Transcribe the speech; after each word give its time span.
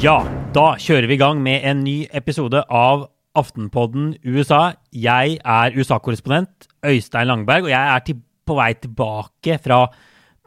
Ja, 0.00 0.16
da 0.56 0.72
kjører 0.80 1.06
vi 1.06 1.14
i 1.14 1.20
gang 1.20 1.38
med 1.44 1.62
en 1.62 1.84
ny 1.84 2.08
episode 2.10 2.64
av 2.66 3.04
Aftenpodden 3.38 4.16
USA. 4.26 4.72
Jeg 4.90 5.36
er 5.38 5.76
USA-korrespondent 5.76 6.66
Øystein 6.82 7.30
Langberg, 7.30 7.68
og 7.68 7.70
jeg 7.70 7.78
er 7.94 8.02
til, 8.08 8.18
på 8.42 8.56
vei 8.58 8.72
tilbake 8.74 9.60
fra 9.62 9.84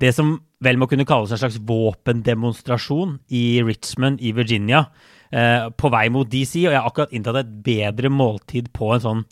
det 0.04 0.12
som 0.18 0.34
vel 0.64 0.82
må 0.82 0.90
kunne 0.92 1.08
kalles 1.08 1.32
en 1.32 1.40
slags 1.40 1.62
våpendemonstrasjon 1.64 3.22
i 3.32 3.62
Richmond 3.64 4.20
i 4.20 4.34
Virginia. 4.36 4.90
Eh, 5.32 5.70
på 5.72 5.94
vei 5.96 6.10
mot 6.12 6.28
DC, 6.28 6.66
og 6.66 6.74
jeg 6.74 6.82
har 6.82 6.90
akkurat 6.92 7.16
inntatt 7.16 7.40
et 7.40 7.56
bedre 7.64 8.12
måltid 8.12 8.68
på 8.76 8.92
en 8.98 9.06
sånn 9.06 9.24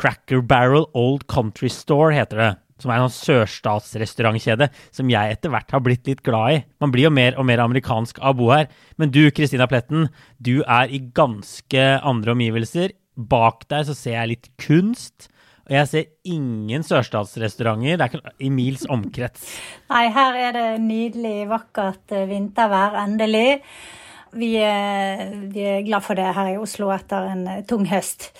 Cracker 0.00 0.42
Barrel 0.42 0.88
Old 0.98 1.28
Country 1.30 1.70
Store, 1.70 2.10
heter 2.16 2.42
det. 2.42 2.50
Som 2.80 2.92
er 2.92 3.00
en 3.00 3.08
sånn 3.08 3.18
sørstatsrestaurantkjede 3.18 4.70
som 4.96 5.10
jeg 5.12 5.36
etter 5.36 5.52
hvert 5.52 5.74
har 5.74 5.82
blitt 5.84 6.08
litt 6.08 6.22
glad 6.26 6.56
i. 6.56 6.62
Man 6.80 6.94
blir 6.94 7.08
jo 7.08 7.14
mer 7.14 7.36
og 7.40 7.46
mer 7.48 7.62
amerikansk 7.64 8.22
av 8.22 8.34
å 8.34 8.38
bo 8.40 8.52
her. 8.54 8.70
Men 9.00 9.12
du, 9.12 9.22
Kristina 9.34 9.68
Pletten, 9.70 10.08
du 10.38 10.60
er 10.64 10.92
i 10.92 11.02
ganske 11.16 11.90
andre 12.00 12.34
omgivelser. 12.36 12.96
Bak 13.20 13.66
deg 13.70 13.86
så 13.88 13.96
ser 13.98 14.16
jeg 14.16 14.32
litt 14.32 14.50
kunst. 14.62 15.28
Og 15.70 15.76
jeg 15.76 15.86
ser 15.86 16.08
ingen 16.26 16.82
sørstatsrestauranter. 16.82 17.94
Det 17.94 18.06
er 18.06 18.10
ikke 18.10 18.34
i 18.42 18.50
mils 18.50 18.82
omkrets. 18.90 19.46
Nei, 19.92 20.08
her 20.10 20.38
er 20.48 20.56
det 20.56 20.68
nydelig, 20.82 21.44
vakkert 21.52 22.16
eh, 22.16 22.26
vintervær, 22.30 22.98
endelig. 23.04 23.60
Vi 24.34 24.50
er, 24.62 25.30
vi 25.50 25.62
er 25.66 25.86
glad 25.86 26.06
for 26.06 26.18
det 26.18 26.26
her 26.34 26.52
i 26.52 26.58
Oslo 26.58 26.90
etter 26.94 27.30
en 27.32 27.46
eh, 27.50 27.62
tung 27.70 27.86
høst. 27.90 28.32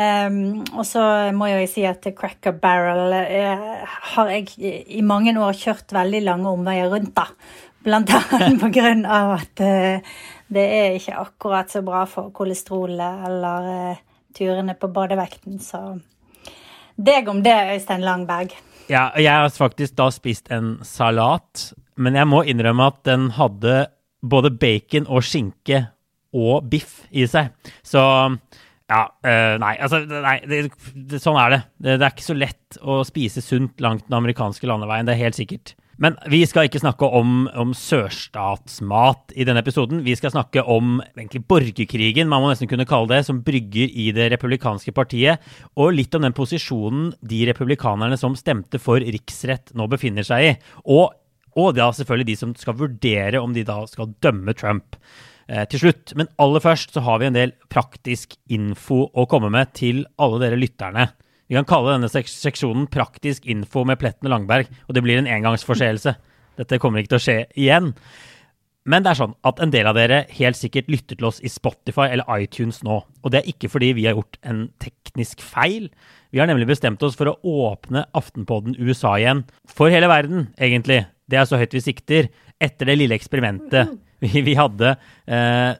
Um, 0.00 0.62
og 0.78 0.86
så 0.88 1.02
må 1.36 1.50
jeg 1.50 1.66
si 1.68 1.82
at 1.84 2.06
Cracker 2.16 2.54
Barrel 2.56 3.12
uh, 3.12 3.96
har 4.14 4.30
jeg 4.32 4.54
i 4.96 5.02
mange 5.04 5.34
år 5.36 5.58
kjørt 5.58 5.92
veldig 5.92 6.22
lange 6.24 6.52
omveier 6.54 6.88
rundt, 6.88 7.12
da. 7.18 7.26
Blant 7.84 8.12
annet 8.16 8.56
på 8.62 8.70
grunn 8.72 9.04
av 9.04 9.34
at 9.36 9.60
uh, 9.60 10.14
det 10.48 10.64
er 10.78 10.96
ikke 10.96 11.18
akkurat 11.20 11.72
så 11.72 11.82
bra 11.84 12.06
for 12.08 12.32
kolesterolet 12.32 13.26
eller 13.28 13.68
uh, 13.68 14.00
turene 14.36 14.78
på 14.78 14.88
badevekten, 14.94 15.60
så 15.60 15.98
Deg 17.00 17.28
om 17.32 17.38
det, 17.40 17.54
Øystein 17.74 18.02
Langberg. 18.04 18.52
Ja, 18.90 19.06
jeg 19.16 19.30
har 19.30 19.48
faktisk 19.54 19.94
da 19.96 20.10
spist 20.12 20.50
en 20.52 20.74
salat, 20.84 21.70
men 21.96 22.16
jeg 22.18 22.28
må 22.28 22.42
innrømme 22.44 22.90
at 22.90 22.98
den 23.08 23.30
hadde 23.38 23.86
både 24.20 24.50
bacon 24.52 25.06
og 25.08 25.24
skinke 25.24 25.86
og 26.36 26.68
biff 26.68 27.06
i 27.10 27.24
seg. 27.30 27.54
Så 27.80 28.02
ja, 28.90 29.04
øh, 29.06 29.54
nei, 29.62 29.74
altså 29.78 30.00
nei, 30.08 30.38
det, 30.50 30.64
det, 30.94 31.20
sånn 31.22 31.38
er 31.38 31.52
det. 31.54 31.60
det. 31.78 31.92
det. 32.00 32.06
er 32.08 32.14
ikke 32.14 32.26
så 32.26 32.38
lett 32.38 32.80
å 32.82 33.00
spise 33.06 33.42
sunt 33.44 33.78
langt 33.82 34.08
den 34.08 34.18
amerikanske 34.18 34.66
landeveien, 34.66 35.06
det 35.06 35.14
er 35.14 35.24
helt 35.28 35.38
sikkert. 35.38 35.76
Men 36.00 36.16
vi 36.32 36.40
skal 36.48 36.64
ikke 36.64 36.80
snakke 36.80 37.04
om, 37.04 37.44
om 37.60 37.74
sørstatsmat 37.76 39.34
i 39.36 39.44
denne 39.44 39.60
episoden. 39.60 40.00
Vi 40.06 40.14
skal 40.16 40.32
snakke 40.32 40.64
om 40.64 40.96
egentlig 41.12 41.42
borgerkrigen, 41.44 42.30
man 42.30 42.40
må 42.40 42.48
nesten 42.48 42.70
kunne 42.70 42.88
kalle 42.88 43.12
det, 43.12 43.20
som 43.28 43.42
brygger 43.44 43.92
i 43.92 44.08
det 44.16 44.30
republikanske 44.32 44.94
partiet, 44.96 45.44
og 45.76 45.92
litt 45.98 46.16
om 46.16 46.24
den 46.24 46.36
posisjonen 46.36 47.10
de 47.20 47.44
republikanerne 47.52 48.16
som 48.18 48.38
stemte 48.38 48.80
for 48.80 49.04
riksrett, 49.04 49.74
nå 49.76 49.90
befinner 49.92 50.26
seg 50.26 50.46
i. 50.48 50.54
Og, 50.88 51.12
og 51.60 51.76
da 51.76 51.92
selvfølgelig 51.92 52.32
de 52.32 52.38
som 52.46 52.56
skal 52.56 52.80
vurdere 52.80 53.44
om 53.44 53.52
de 53.52 53.68
da 53.68 53.82
skal 53.90 54.16
dømme 54.24 54.56
Trump 54.56 54.96
til 55.72 55.82
slutt. 55.82 56.12
Men 56.14 56.30
aller 56.38 56.62
først 56.62 56.94
så 56.94 57.02
har 57.02 57.18
vi 57.18 57.26
en 57.26 57.34
del 57.34 57.54
praktisk 57.72 58.36
info 58.52 59.08
å 59.10 59.26
komme 59.30 59.50
med 59.50 59.72
til 59.74 60.04
alle 60.22 60.38
dere 60.44 60.60
lytterne. 60.60 61.08
Vi 61.50 61.56
kan 61.58 61.66
kalle 61.66 61.96
denne 61.96 62.06
seksjonen 62.06 62.86
'Praktisk 62.86 63.46
info 63.50 63.82
med 63.82 63.98
Pletten 63.98 64.28
og 64.28 64.30
Langberg', 64.30 64.68
og 64.86 64.94
det 64.94 65.02
blir 65.02 65.18
en 65.18 65.26
engangsforseelse. 65.26 66.14
Dette 66.56 66.78
kommer 66.78 67.00
ikke 67.00 67.16
til 67.16 67.18
å 67.18 67.24
skje 67.24 67.38
igjen. 67.58 67.94
Men 68.86 69.02
det 69.02 69.10
er 69.10 69.18
sånn 69.18 69.34
at 69.44 69.58
en 69.60 69.72
del 69.72 69.88
av 69.90 69.96
dere 69.98 70.22
helt 70.30 70.56
sikkert 70.56 70.88
lytter 70.88 71.18
til 71.18 71.26
oss 71.26 71.40
i 71.42 71.50
Spotify 71.52 72.06
eller 72.08 72.28
iTunes 72.38 72.80
nå. 72.86 73.00
Og 73.24 73.32
det 73.32 73.40
er 73.40 73.50
ikke 73.50 73.68
fordi 73.68 73.92
vi 73.98 74.06
har 74.06 74.14
gjort 74.14 74.38
en 74.46 74.68
teknisk 74.78 75.42
feil. 75.42 75.90
Vi 76.30 76.38
har 76.38 76.46
nemlig 76.46 76.68
bestemt 76.70 77.02
oss 77.02 77.18
for 77.18 77.32
å 77.32 77.38
åpne 77.42 78.06
Aftenpodden 78.14 78.78
USA 78.78 79.16
igjen. 79.18 79.42
For 79.66 79.90
hele 79.90 80.08
verden, 80.08 80.54
egentlig. 80.56 81.02
Det 81.28 81.38
er 81.38 81.50
så 81.50 81.58
høyt 81.60 81.74
vi 81.74 81.82
sikter. 81.82 82.30
Etter 82.62 82.86
det 82.86 82.96
lille 83.00 83.18
eksperimentet 83.18 83.90
vi, 84.22 84.42
vi 84.48 84.56
hadde 84.58 84.94
eh, 85.26 85.72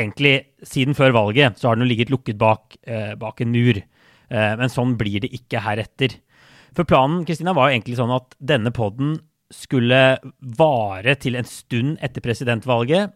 egentlig 0.00 0.34
siden 0.66 0.96
før 0.96 1.14
valget, 1.16 1.58
så 1.58 1.70
har 1.70 1.78
den 1.78 1.86
jo 1.86 1.92
ligget 1.92 2.12
lukket 2.12 2.38
bak, 2.40 2.78
eh, 2.86 3.14
bak 3.20 3.42
en 3.42 3.52
mur. 3.54 3.80
Eh, 4.30 4.52
men 4.60 4.72
sånn 4.72 4.96
blir 5.00 5.24
det 5.24 5.32
ikke 5.36 5.62
heretter. 5.64 6.16
For 6.76 6.86
planen 6.86 7.24
Kristina, 7.26 7.54
var 7.56 7.68
jo 7.68 7.78
egentlig 7.78 7.98
sånn 7.98 8.14
at 8.14 8.36
denne 8.38 8.72
poden 8.74 9.18
skulle 9.50 10.20
vare 10.38 11.16
til 11.18 11.34
en 11.38 11.48
stund 11.48 11.98
etter 12.04 12.22
presidentvalget, 12.22 13.10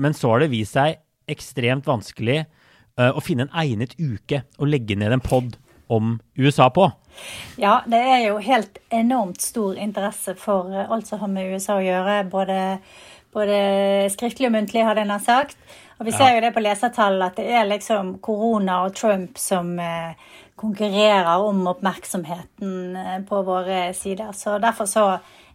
men 0.00 0.14
så 0.14 0.34
har 0.34 0.44
det 0.44 0.52
vist 0.52 0.76
seg 0.78 1.00
ekstremt 1.30 1.88
vanskelig 1.90 2.44
uh, 2.44 3.10
å 3.10 3.22
finne 3.22 3.48
en 3.48 3.56
egnet 3.58 3.96
uke 3.98 4.44
å 4.58 4.68
legge 4.70 4.96
ned 4.98 5.16
en 5.16 5.22
pod 5.24 5.58
om 5.90 6.14
USA 6.38 6.68
på. 6.70 6.86
Ja, 7.58 7.80
det 7.90 7.98
er 7.98 8.20
jo 8.28 8.38
helt 8.42 8.78
enormt 8.94 9.42
stor 9.42 9.74
interesse 9.74 10.36
for 10.38 10.70
eh, 10.70 10.86
alt 10.86 11.10
som 11.10 11.18
har 11.18 11.32
med 11.32 11.50
USA 11.50 11.80
å 11.80 11.82
gjøre. 11.82 12.20
Både, 12.30 12.58
både 13.34 14.10
skriftlig 14.12 14.48
og 14.48 14.54
muntlig, 14.56 14.84
hadde 14.86 15.04
denne 15.04 15.20
sagt. 15.22 15.58
Og 16.00 16.06
vi 16.08 16.14
ser 16.16 16.32
jo 16.34 16.44
det 16.44 16.54
på 16.56 16.62
lesertall 16.64 17.20
at 17.22 17.36
det 17.36 17.44
er 17.52 17.66
liksom 17.68 18.14
korona 18.24 18.78
og 18.86 18.94
Trump 18.96 19.36
som 19.38 19.74
uh, 19.76 20.16
konkurrerer 20.60 21.40
om 21.40 21.62
oppmerksomheten 21.70 22.96
eh, 22.96 23.20
på 23.28 23.42
våre 23.42 23.94
sider. 23.96 24.32
Så 24.36 24.58
derfor 24.60 24.88
så 24.88 25.04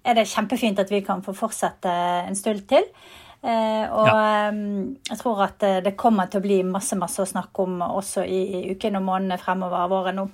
er 0.06 0.18
det 0.18 0.30
kjempefint 0.30 0.81
at 0.81 0.91
vi 0.91 1.03
kan 1.06 1.22
få 1.25 1.36
fortsette 1.38 1.91
en 2.25 2.38
stund 2.38 2.66
til. 2.69 2.88
Eh, 3.46 3.86
og 3.94 4.07
ja. 4.09 4.50
Jeg 5.12 5.19
tror 5.22 5.44
at 5.46 5.66
eh, 5.68 5.81
det 5.86 5.97
kommer 6.00 6.30
til 6.31 6.42
å 6.42 6.46
bli 6.46 6.63
masse 6.66 6.97
masse 6.97 7.22
å 7.22 7.30
snakke 7.30 7.68
om 7.68 7.84
også 7.86 8.25
i, 8.25 8.72
ukene 8.74 9.02
og 9.02 9.06
månedene 9.12 9.38
fremover 9.42 9.92
våren 9.92 10.19
nå. 10.22 10.25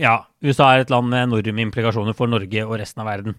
Ja, 0.00 0.22
USA 0.42 0.72
er 0.72 0.82
et 0.82 0.90
land 0.90 1.12
med 1.12 1.28
enorme 1.28 1.68
implikasjoner 1.68 2.16
for 2.16 2.30
Norge 2.30 2.64
og 2.64 2.78
resten 2.80 3.04
av 3.04 3.12
verden. 3.12 3.36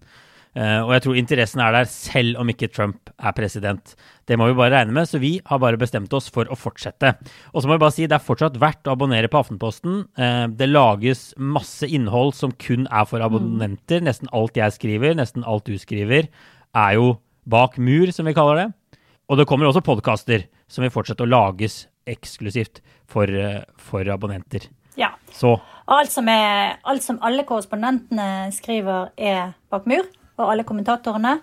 Uh, 0.56 0.86
og 0.86 0.94
jeg 0.96 1.04
tror 1.04 1.18
interessen 1.20 1.60
er 1.60 1.74
der 1.76 1.88
selv 1.92 2.38
om 2.40 2.48
ikke 2.48 2.70
Trump 2.72 3.10
er 3.20 3.34
president. 3.36 3.92
Det 4.24 4.38
må 4.40 4.48
vi 4.48 4.56
bare 4.56 4.72
regne 4.72 4.96
med, 4.96 5.10
så 5.10 5.20
vi 5.20 5.34
har 5.44 5.60
bare 5.60 5.80
bestemt 5.80 6.14
oss 6.16 6.30
for 6.32 6.48
å 6.48 6.56
fortsette. 6.56 7.12
Og 7.52 7.60
så 7.60 7.68
må 7.68 7.76
jeg 7.76 7.84
bare 7.84 7.96
si 7.98 8.08
det 8.08 8.16
er 8.16 8.24
fortsatt 8.24 8.56
verdt 8.62 8.88
å 8.88 8.94
abonnere 8.96 9.28
på 9.32 9.42
Aftenposten. 9.44 10.06
Uh, 10.16 10.48
det 10.48 10.72
lages 10.72 11.28
masse 11.36 11.84
innhold 11.84 12.38
som 12.40 12.56
kun 12.56 12.88
er 12.88 13.04
for 13.10 13.26
abonnenter. 13.26 14.00
Mm. 14.00 14.08
Nesten 14.08 14.32
alt 14.32 14.56
jeg 14.56 14.78
skriver, 14.78 15.20
nesten 15.20 15.44
alt 15.44 15.68
du 15.68 15.76
skriver, 15.82 16.32
er 16.72 16.96
jo 16.96 17.18
bak 17.52 17.76
mur, 17.76 18.16
som 18.16 18.28
vi 18.28 18.38
kaller 18.38 18.64
det. 18.64 19.00
Og 19.28 19.42
det 19.42 19.50
kommer 19.50 19.68
også 19.68 19.84
podkaster 19.84 20.48
som 20.72 20.88
vil 20.88 20.94
fortsette 20.94 21.26
å 21.26 21.30
lages 21.30 21.84
eksklusivt 22.08 22.80
for, 23.12 23.28
uh, 23.28 23.66
for 23.76 24.08
abonnenter. 24.08 24.72
Ja. 24.96 25.18
Så. 25.36 25.58
Alt 25.92 26.16
som, 26.16 26.30
er, 26.32 26.78
alt 26.88 27.04
som 27.04 27.20
alle 27.20 27.44
korrespondentene 27.44 28.54
skriver, 28.56 29.12
er 29.20 29.52
bak 29.68 29.84
mur 29.92 30.08
og 30.38 30.52
alle 30.52 30.66
kommentatorene. 30.68 31.38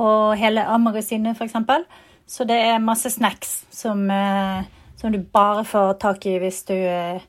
Og 0.00 0.34
hele 0.40 0.66
A-magasinet, 0.68 1.38
f.eks. 1.38 1.56
Så 2.26 2.46
det 2.48 2.56
er 2.56 2.82
masse 2.82 3.10
snacks 3.12 3.64
som, 3.74 4.06
eh, 4.10 4.64
som, 4.96 5.12
du 5.12 5.20
bare 5.20 5.64
får 5.68 5.98
tak 6.00 6.24
i 6.26 6.38
hvis 6.40 6.62
du, 6.68 6.74
eh, 6.74 7.20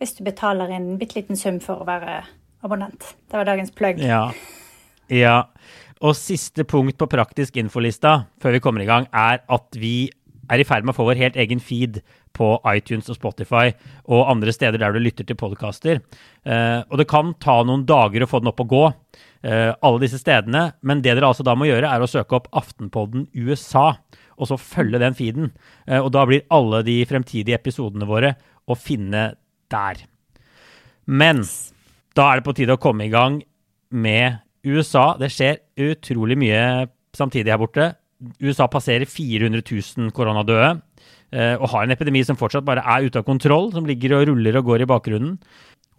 hvis 0.00 0.16
du 0.16 0.24
betaler 0.24 0.72
en 0.72 0.94
bitte 1.00 1.18
liten 1.18 1.36
sum 1.36 1.60
for 1.60 1.82
å 1.82 1.88
være 1.88 2.22
abonnent. 2.64 3.14
Det 3.28 3.36
var 3.36 3.48
dagens 3.48 3.74
plugg. 3.76 4.00
Ja. 4.00 4.30
ja. 5.12 5.42
Og 6.00 6.16
siste 6.16 6.64
punkt 6.64 6.96
på 6.96 7.10
praktisk 7.12 7.60
infolista 7.60 8.24
før 8.40 8.56
vi 8.56 8.64
kommer 8.64 8.84
i 8.84 8.88
gang, 8.88 9.08
er 9.12 9.44
at 9.44 9.76
vi 9.76 10.08
er 10.50 10.62
i 10.62 10.66
ferd 10.66 10.86
med 10.86 10.94
å 10.94 10.98
få 10.98 11.06
vår 11.06 11.20
helt 11.20 11.36
egen 11.38 11.60
feed 11.62 12.00
på 12.36 12.54
iTunes 12.72 13.10
og 13.10 13.18
Spotify 13.18 13.70
og 14.08 14.28
andre 14.30 14.54
steder 14.54 14.80
der 14.80 14.94
du 14.94 15.00
lytter 15.02 15.26
til 15.26 15.38
podkaster. 15.38 16.00
Uh, 16.46 16.82
og 16.88 17.00
det 17.00 17.08
kan 17.10 17.34
ta 17.42 17.60
noen 17.66 17.84
dager 17.88 18.24
å 18.24 18.30
få 18.30 18.40
den 18.42 18.50
opp 18.50 18.62
og 18.64 18.72
gå, 18.72 18.84
alle 19.42 20.02
disse 20.02 20.18
stedene. 20.20 20.66
Men 20.84 21.00
det 21.00 21.14
dere 21.16 21.30
altså 21.30 21.46
da 21.46 21.54
må 21.56 21.64
gjøre, 21.64 21.88
er 21.88 22.02
å 22.04 22.08
søke 22.10 22.36
opp 22.36 22.50
Aftenpodden 22.60 23.24
USA, 23.32 23.94
og 24.40 24.48
så 24.48 24.58
følge 24.60 25.00
den 25.02 25.16
feeden. 25.16 25.52
Uh, 25.88 26.00
og 26.00 26.10
da 26.16 26.24
blir 26.28 26.46
alle 26.52 26.82
de 26.86 26.98
fremtidige 27.08 27.58
episodene 27.58 28.08
våre 28.08 28.34
å 28.70 28.76
finne 28.78 29.30
der. 29.72 30.04
Men 31.10 31.44
da 32.16 32.28
er 32.28 32.40
det 32.40 32.46
på 32.46 32.56
tide 32.56 32.76
å 32.76 32.82
komme 32.82 33.06
i 33.06 33.12
gang 33.12 33.40
med 33.90 34.40
USA. 34.66 35.14
Det 35.20 35.30
skjer 35.32 35.60
utrolig 35.80 36.38
mye 36.40 36.62
samtidig 37.16 37.52
her 37.52 37.60
borte. 37.60 37.90
USA 38.42 38.66
passerer 38.68 39.08
400 39.08 39.62
000 39.64 40.10
koronadøde 40.12 40.74
eh, 41.32 41.54
og 41.56 41.70
har 41.72 41.86
en 41.86 41.94
epidemi 41.94 42.20
som 42.26 42.36
fortsatt 42.36 42.66
bare 42.66 42.84
er 42.84 43.06
ute 43.06 43.22
av 43.22 43.24
kontroll, 43.24 43.70
som 43.72 43.88
ligger 43.88 44.18
og 44.18 44.26
ruller 44.28 44.58
og 44.60 44.66
går 44.68 44.84
i 44.84 44.88
bakgrunnen. 44.90 45.38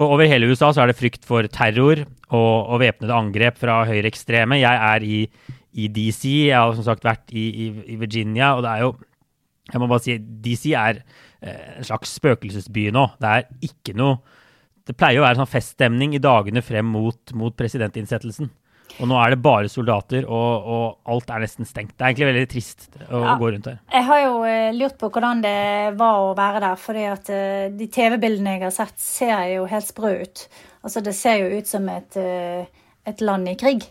Og 0.02 0.16
over 0.16 0.26
hele 0.26 0.50
USA 0.50 0.72
så 0.74 0.82
er 0.82 0.90
det 0.90 0.98
frykt 0.98 1.28
for 1.30 1.46
terror 1.54 2.02
og, 2.34 2.56
og 2.74 2.80
væpnede 2.82 3.14
angrep 3.14 3.60
fra 3.62 3.84
høyreekstreme. 3.86 4.58
Jeg 4.58 4.86
er 4.96 5.06
i, 5.06 5.20
i, 5.78 5.88
DC, 5.94 6.24
jeg 6.50 6.58
har 6.58 6.74
som 6.74 6.88
sagt 6.88 7.06
vært 7.06 7.30
i, 7.30 7.44
i, 7.46 7.68
i, 7.94 7.98
Virginia, 8.02 8.56
og 8.56 8.66
det 8.66 8.72
er 8.72 8.86
jo 8.88 8.94
Jeg 9.72 9.80
må 9.80 9.88
bare 9.88 10.04
si 10.04 10.18
DC 10.18 10.74
er 10.76 11.04
eh, 11.40 11.78
en 11.78 11.86
slags 11.86 12.16
spøkelsesby 12.18 12.90
nå. 12.92 13.06
Det 13.22 13.30
er 13.30 13.46
ikke 13.70 13.94
noe 13.96 14.18
Det 14.88 14.98
pleier 14.98 15.22
å 15.22 15.28
være 15.28 15.38
sånn 15.38 15.52
feststemning 15.52 16.16
i 16.18 16.24
dagene 16.24 16.66
frem 16.66 16.90
mot, 16.90 17.36
mot 17.38 17.54
presidentinnsettelsen. 17.56 18.50
Og 19.00 19.10
nå 19.10 19.18
er 19.18 19.34
det 19.34 19.42
bare 19.44 19.70
soldater, 19.72 20.26
og, 20.30 20.68
og 20.74 21.14
alt 21.14 21.32
er 21.34 21.46
nesten 21.46 21.68
stengt. 21.68 21.96
Det 21.96 22.04
er 22.04 22.12
egentlig 22.12 22.30
veldig 22.30 22.50
trist 22.52 22.90
å 23.08 23.22
ja. 23.24 23.38
gå 23.40 23.54
rundt 23.54 23.70
her. 23.72 23.80
Jeg 23.94 24.08
har 24.10 24.22
jo 24.26 24.36
uh, 24.44 24.68
lurt 24.78 25.00
på 25.02 25.10
hvordan 25.14 25.42
det 25.46 25.56
var 26.00 26.26
å 26.26 26.36
være 26.38 26.62
der, 26.66 26.82
fordi 26.82 27.08
at 27.10 27.32
uh, 27.34 27.64
de 27.78 27.88
TV-bildene 27.96 28.58
jeg 28.58 28.66
har 28.68 28.76
sett, 28.76 29.02
ser 29.02 29.48
jo 29.56 29.66
helt 29.72 29.88
sprø 29.88 30.14
ut. 30.22 30.46
Altså, 30.82 31.04
det 31.06 31.16
ser 31.18 31.42
jo 31.42 31.58
ut 31.58 31.72
som 31.72 31.90
et, 31.94 32.20
uh, 32.20 32.86
et 33.10 33.26
land 33.26 33.50
i 33.50 33.58
krig. 33.60 33.88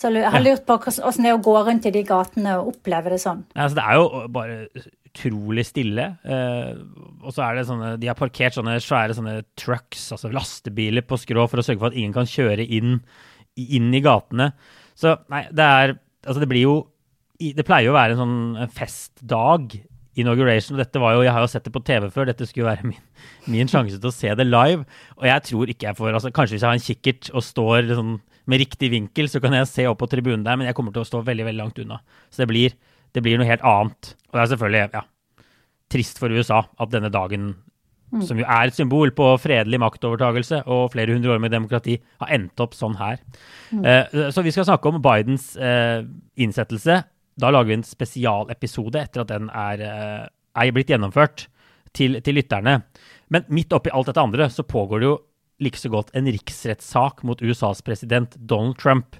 Så 0.00 0.10
jeg 0.10 0.26
har 0.26 0.42
lurt 0.42 0.64
på 0.66 0.74
hvordan 0.74 1.22
det 1.22 1.30
er 1.30 1.36
å 1.36 1.44
gå 1.44 1.54
rundt 1.68 1.86
i 1.86 1.94
de 1.94 2.02
gatene 2.06 2.58
og 2.58 2.72
oppleve 2.74 3.12
det 3.12 3.20
sånn. 3.22 3.44
Ja, 3.54 3.68
altså, 3.68 3.78
det 3.78 3.84
er 3.84 4.00
jo 4.00 4.24
bare 4.34 4.56
utrolig 5.14 5.62
stille. 5.68 6.08
og 7.22 7.30
så 7.30 7.44
er 7.46 7.54
det 7.54 7.62
sånne 7.68 7.92
De 8.02 8.08
har 8.10 8.18
parkert 8.18 8.56
sånne 8.56 8.74
svære 8.82 9.14
sånne 9.14 9.36
trucks, 9.54 10.08
altså 10.16 10.32
lastebiler, 10.34 11.06
på 11.06 11.20
skrå 11.22 11.46
for 11.46 11.62
å 11.62 11.64
sørge 11.64 11.84
for 11.84 11.94
at 11.94 12.00
ingen 12.00 12.16
kan 12.16 12.26
kjøre 12.26 12.66
inn 12.66 12.98
inn 13.60 13.92
i 13.94 14.02
gatene. 14.04 14.52
Så 14.98 15.16
nei, 15.32 15.46
det 15.52 15.68
er 15.68 15.98
Altså, 16.24 16.40
det 16.40 16.48
blir 16.48 16.62
jo 16.64 16.74
Det 17.36 17.66
pleier 17.66 17.90
jo 17.90 17.92
å 17.92 17.98
være 17.98 18.14
en 18.14 18.22
sånn 18.22 18.70
festdag. 18.72 19.74
Inauguration. 20.16 20.76
og 20.76 20.78
dette 20.78 21.00
var 21.02 21.16
jo, 21.16 21.24
Jeg 21.26 21.34
har 21.34 21.42
jo 21.42 21.50
sett 21.50 21.64
det 21.66 21.72
på 21.74 21.82
TV 21.84 22.06
før. 22.08 22.28
Dette 22.30 22.46
skulle 22.46 22.64
jo 22.64 22.70
være 22.70 22.86
min, 22.92 23.02
min 23.50 23.68
sjanse 23.68 23.98
til 23.98 24.08
å 24.10 24.14
se 24.14 24.30
det 24.38 24.46
live. 24.46 24.86
Og 25.18 25.26
jeg 25.28 25.46
tror 25.50 25.72
ikke 25.72 25.88
jeg 25.90 25.98
får 25.98 26.14
altså 26.14 26.30
Kanskje 26.30 26.56
hvis 26.56 26.64
jeg 26.64 26.70
har 26.70 26.78
en 26.78 26.86
kikkert 26.86 27.30
og 27.34 27.44
står 27.44 27.90
sånn, 27.92 28.14
med 28.46 28.60
riktig 28.60 28.90
vinkel, 28.92 29.28
så 29.32 29.40
kan 29.40 29.56
jeg 29.56 29.70
se 29.70 29.86
opp 29.88 30.02
på 30.02 30.08
tribunen 30.12 30.44
der, 30.44 30.58
men 30.60 30.68
jeg 30.68 30.76
kommer 30.76 30.92
til 30.92 31.00
å 31.00 31.08
stå 31.08 31.22
veldig 31.24 31.46
veldig 31.46 31.62
langt 31.62 31.78
unna. 31.80 32.00
Så 32.28 32.42
det 32.42 32.50
blir, 32.50 32.74
det 33.16 33.22
blir 33.24 33.40
noe 33.40 33.48
helt 33.48 33.64
annet. 33.64 34.10
Og 34.28 34.36
det 34.36 34.42
er 34.42 34.50
selvfølgelig 34.52 34.98
ja, 34.98 35.04
trist 35.94 36.20
for 36.20 36.34
USA 36.34 36.60
at 36.60 36.92
denne 36.92 37.12
dagen 37.14 37.54
Mm. 38.14 38.22
som 38.22 38.38
jo 38.38 38.46
er 38.46 38.68
et 38.70 38.76
symbol 38.76 39.10
på 39.16 39.26
fredelig 39.42 39.80
maktovertagelse 39.82 40.60
og 40.70 40.92
flere 40.92 41.16
hundre 41.16 41.34
år 41.34 41.40
med 41.42 41.50
demokrati, 41.54 41.96
har 42.22 42.30
endt 42.36 42.62
opp 42.62 42.76
sånn 42.78 42.94
her. 43.00 43.18
Mm. 43.72 43.82
Eh, 43.90 44.30
så 44.30 44.44
vi 44.44 44.52
skal 44.54 44.68
snakke 44.68 44.90
om 44.90 45.00
Bidens 45.02 45.54
eh, 45.56 46.06
innsettelse. 46.38 47.00
Da 47.40 47.50
lager 47.50 47.72
vi 47.72 47.78
en 47.80 47.86
spesialepisode 47.86 49.02
etter 49.02 49.24
at 49.24 49.32
den 49.32 49.48
er, 49.50 49.80
uh, 49.82 50.60
er 50.62 50.70
blitt 50.70 50.92
gjennomført, 50.92 51.48
til, 51.94 52.20
til, 52.22 52.38
lytterne. 52.38 52.76
Men 53.34 53.46
midt 53.54 53.74
oppi 53.74 53.90
alt 53.90 54.06
dette 54.10 54.22
andre 54.22 54.46
så 54.50 54.62
pågår 54.66 55.02
det 55.02 55.08
jo 55.08 55.16
like 55.62 55.78
så 55.78 55.90
godt 55.90 56.14
en 56.14 56.30
riksrettssak 56.30 57.24
mot 57.26 57.42
USAs 57.42 57.82
president 57.86 58.34
Donald 58.38 58.78
Trump. 58.78 59.18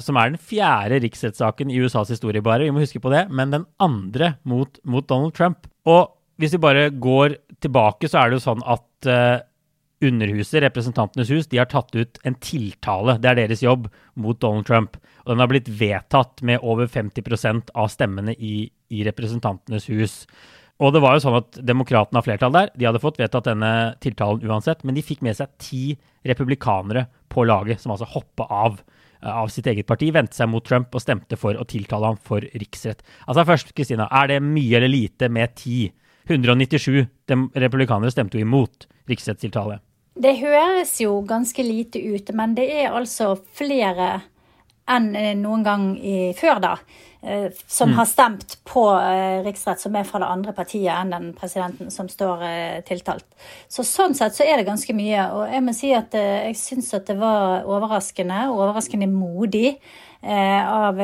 som 0.00 0.16
er 0.16 0.30
den 0.32 0.40
fjerde 0.40 1.00
riksrettssaken 1.04 1.70
i 1.70 1.76
USAs 1.84 2.08
historie, 2.08 2.40
bare. 2.40 2.64
Vi 2.64 2.72
må 2.72 2.80
huske 2.80 3.00
på 3.00 3.12
det. 3.12 3.26
Men 3.28 3.52
den 3.52 3.66
andre 3.78 4.34
mot, 4.44 4.80
mot 4.84 5.08
Donald 5.08 5.36
Trump. 5.36 5.68
Og 5.84 6.08
hvis 6.40 6.56
vi 6.56 6.62
bare 6.62 6.88
går 6.90 7.36
tilbake, 7.60 8.08
så 8.08 8.20
er 8.20 8.30
det 8.30 8.38
jo 8.38 8.46
sånn 8.48 8.64
at 8.64 9.08
uh, 9.10 9.38
Underhuset, 10.00 10.62
Representantenes 10.64 11.28
hus, 11.28 11.48
de 11.50 11.58
har 11.60 11.68
tatt 11.68 11.92
ut 11.92 12.20
en 12.24 12.36
tiltale. 12.40 13.18
Det 13.20 13.28
er 13.28 13.42
deres 13.42 13.60
jobb 13.60 13.90
mot 14.16 14.38
Donald 14.40 14.64
Trump. 14.64 14.96
Og 15.26 15.34
den 15.34 15.42
har 15.42 15.50
blitt 15.50 15.68
vedtatt 15.68 16.40
med 16.46 16.64
over 16.64 16.88
50% 16.88 17.74
av 17.76 17.90
stemmene 17.92 18.32
i, 18.32 18.64
i 18.88 19.04
Representantenes 19.04 19.90
hus. 19.92 20.14
Og 20.80 20.94
det 20.94 21.02
var 21.04 21.16
jo 21.18 21.24
sånn 21.26 21.36
at 21.42 21.60
Demokratene 21.68 22.16
har 22.16 22.24
flertall 22.24 22.56
der. 22.56 22.72
De 22.72 22.88
hadde 22.88 23.02
fått 23.02 23.20
vedtatt 23.20 23.50
denne 23.50 23.72
tiltalen 24.00 24.48
uansett. 24.48 24.80
Men 24.88 24.96
de 24.96 25.04
fikk 25.04 25.20
med 25.26 25.36
seg 25.36 25.52
ti 25.60 25.84
republikanere 26.24 27.04
på 27.28 27.44
laget, 27.44 27.82
som 27.82 27.92
altså 27.92 28.08
hoppa 28.08 28.48
av 28.48 28.80
eh, 28.80 29.28
av 29.28 29.52
sitt 29.52 29.68
eget 29.68 29.88
parti, 29.88 30.08
vendte 30.16 30.36
seg 30.36 30.48
mot 30.48 30.64
Trump 30.64 30.96
og 30.96 31.04
stemte 31.04 31.36
for 31.40 31.60
å 31.60 31.68
tiltale 31.68 32.14
ham 32.14 32.16
for 32.24 32.44
riksrett. 32.56 33.04
Altså 33.28 33.44
først, 33.52 33.76
Kristina, 33.76 34.08
er 34.08 34.32
det 34.32 34.40
mye 34.44 34.80
eller 34.80 34.92
lite 34.92 35.28
med 35.28 35.52
ti 35.60 35.90
197 36.28 37.06
republikanere 37.54 38.12
stemte 38.12 38.38
jo 38.38 38.46
imot 38.46 38.88
riksrettstiltale. 39.10 39.80
Det 40.20 40.34
høres 40.40 40.96
jo 41.00 41.20
ganske 41.24 41.62
lite 41.64 42.00
ut, 42.02 42.32
men 42.36 42.54
det 42.58 42.66
er 42.82 42.92
altså 42.92 43.36
flere 43.56 44.18
enn 44.90 45.14
eh, 45.16 45.36
noen 45.38 45.62
gang 45.66 45.86
i, 45.96 46.32
før 46.36 46.60
da, 46.62 46.72
eh, 47.22 47.48
som 47.70 47.92
mm. 47.92 47.96
har 47.98 48.08
stemt 48.10 48.56
på 48.68 48.84
eh, 48.96 49.40
riksrett, 49.46 49.82
som 49.82 49.96
er 49.96 50.08
fra 50.08 50.20
det 50.22 50.30
andre 50.30 50.54
partiet 50.56 50.90
enn 50.94 51.14
den 51.14 51.28
presidenten 51.38 51.92
som 51.94 52.10
står 52.10 52.44
tiltalt. 52.88 53.26
Så 53.70 53.86
Sånn 53.86 54.16
sett 54.18 54.36
så 54.36 54.46
er 54.46 54.60
det 54.60 54.68
ganske 54.68 54.94
mye. 54.96 55.28
Og 55.36 55.54
jeg 55.54 55.66
må 55.66 55.76
si 55.76 55.92
at 55.96 56.16
jeg 56.16 56.58
syns 56.58 56.92
at 56.96 57.08
det 57.10 57.18
var 57.20 57.68
overraskende, 57.68 58.46
overraskende 58.50 59.08
modig 59.10 59.76
av 60.20 60.98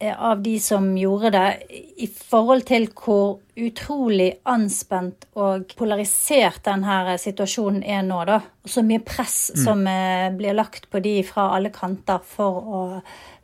av 0.00 0.42
de 0.42 0.60
som 0.60 0.98
gjorde 0.98 1.30
det, 1.30 1.62
i 1.96 2.06
forhold 2.08 2.64
til 2.68 2.86
hvor 2.96 3.40
utrolig 3.60 4.30
anspent 4.48 5.26
og 5.36 5.74
polarisert 5.76 6.62
denne 6.64 7.16
situasjonen 7.20 7.82
er 7.84 8.00
nå, 8.06 8.22
da. 8.28 8.38
Og 8.64 8.72
så 8.72 8.84
mye 8.86 9.02
press 9.04 9.50
mm. 9.52 9.60
som 9.60 9.84
eh, 9.90 10.28
blir 10.36 10.56
lagt 10.56 10.88
på 10.90 11.02
de 11.04 11.18
fra 11.28 11.50
alle 11.56 11.72
kanter 11.74 12.24
for 12.24 12.60
å, 12.60 12.82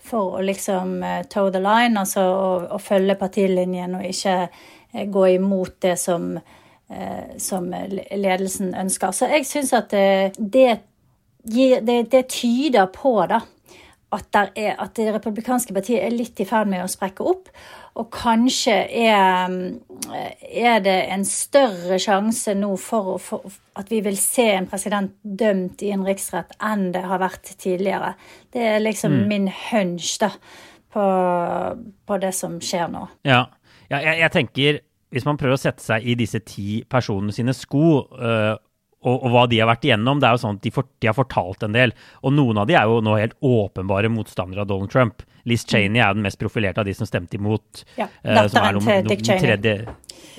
for 0.00 0.38
å 0.38 0.44
liksom 0.44 1.02
eh, 1.04 1.24
toe 1.28 1.52
the 1.52 1.60
line, 1.60 2.00
altså 2.00 2.24
å, 2.24 2.48
å 2.76 2.80
følge 2.80 3.18
partilinjen 3.20 3.98
og 3.98 4.08
ikke 4.08 4.38
gå 5.12 5.26
imot 5.34 5.74
det 5.84 5.96
som, 6.00 6.38
som 7.42 7.66
ledelsen 7.68 8.70
ønsker. 8.78 9.12
Så 9.12 9.26
jeg 9.28 9.44
syns 9.44 9.74
at 9.76 9.90
det, 9.90 10.78
det, 11.44 11.98
det 12.14 12.22
tyder 12.32 12.86
på, 12.94 13.18
da 13.28 13.42
at, 14.14 14.38
er, 14.54 14.76
at, 14.78 14.92
det 14.94 15.10
republikanske 15.16 15.74
partiet 15.74 16.04
er 16.04 16.14
litt 16.14 16.38
i 16.40 16.46
ferd 16.46 16.70
med 16.70 16.84
å 16.84 16.90
sprekke 16.90 17.24
opp. 17.26 17.50
Og 17.96 18.10
kanskje 18.12 18.74
er, 19.02 19.54
er 20.46 20.82
det 20.84 20.96
en 21.14 21.24
større 21.26 21.98
sjanse 22.02 22.54
nå 22.54 22.74
for, 22.80 23.16
for, 23.22 23.46
at 23.80 23.90
vi 23.90 24.02
vil 24.04 24.18
se 24.20 24.46
en 24.52 24.68
president 24.70 25.14
dømt 25.22 25.82
i 25.82 25.90
en 25.94 26.04
riksrett 26.06 26.54
enn 26.62 26.90
det 26.94 27.02
har 27.08 27.22
vært 27.22 27.54
tidligere. 27.56 28.14
Det 28.52 28.66
er 28.76 28.84
liksom 28.84 29.16
mm. 29.16 29.24
min 29.32 29.48
hunch 29.48 30.12
da, 30.22 30.30
på, 30.92 31.06
på, 32.06 32.20
det 32.22 32.34
som 32.36 32.60
skjer 32.62 32.92
nå. 32.92 33.06
Ja, 33.26 33.46
ja 33.88 34.04
jeg, 34.04 34.20
jeg, 34.22 34.34
tenker 34.36 34.80
hvis 35.16 35.26
man 35.26 35.40
prøver 35.40 35.56
å 35.56 35.60
sette 35.60 35.82
seg 35.82 36.04
i 36.04 36.14
disse 36.18 36.42
ti 36.44 36.82
personene 36.90 37.34
sine 37.34 37.56
sko, 37.56 37.88
øh, 38.12 38.54
og, 39.06 39.14
og, 39.20 39.30
hva 39.32 39.46
de 39.50 39.60
har 39.62 39.70
vært 39.70 39.86
igjennom. 39.86 40.20
Det 40.20 40.28
er 40.28 40.36
jo 40.36 40.42
sånn 40.42 40.58
at 40.58 40.66
de, 40.66 40.72
for, 40.74 40.88
de, 40.98 41.08
har 41.10 41.16
fortalt 41.16 41.62
en 41.66 41.76
del. 41.76 41.94
Og 42.26 42.34
noen 42.34 42.60
av 42.62 42.68
de 42.68 42.76
er 42.78 42.90
jo 42.90 42.98
nå 43.04 43.16
helt 43.20 43.36
åpenbare 43.44 44.10
motstandere 44.12 44.64
av 44.64 44.70
Donald 44.72 44.92
Trump. 44.92 45.24
Liz 45.46 45.62
mm. 45.62 45.70
Cheney 45.70 46.02
er 46.02 46.16
den 46.16 46.26
mest 46.26 46.40
profilerte 46.40 46.82
av 46.82 46.88
de 46.88 46.94
som 46.98 47.08
stemte 47.08 47.38
imot. 47.38 47.84
Ja, 48.00 48.08
Datteren 48.24 48.80
uh, 48.82 48.88
til 48.88 49.10
Dick 49.12 49.26
Cheney. 49.26 49.44
Tredje, 49.44 49.74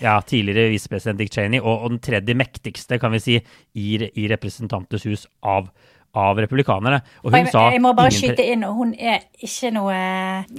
ja, 0.03 0.17
tidligere 0.27 0.73
visepresident 0.73 1.21
Dick 1.23 1.31
Cheney. 1.33 1.61
Og, 1.63 1.73
og, 1.75 1.93
den 1.95 2.01
tredje 2.03 2.35
mektigste, 2.37 2.99
kan 3.01 3.15
vi 3.15 3.23
si, 3.23 3.37
i, 3.39 3.87
i 4.03 4.27
Representantenes 4.33 5.07
hus 5.07 5.27
av, 5.47 5.71
av 6.17 6.43
republikanerne. 6.43 6.99
Og 7.23 7.31
hun 7.31 7.39
jeg, 7.45 7.53
sa 7.55 7.69
Jeg 7.71 7.85
må 7.87 7.95
bare 7.97 8.15
skyte 8.15 8.43
inn, 8.43 8.67
og 8.67 8.81
hun 8.81 8.95
er 8.97 9.29
ikke 9.39 9.71
noe 9.75 9.95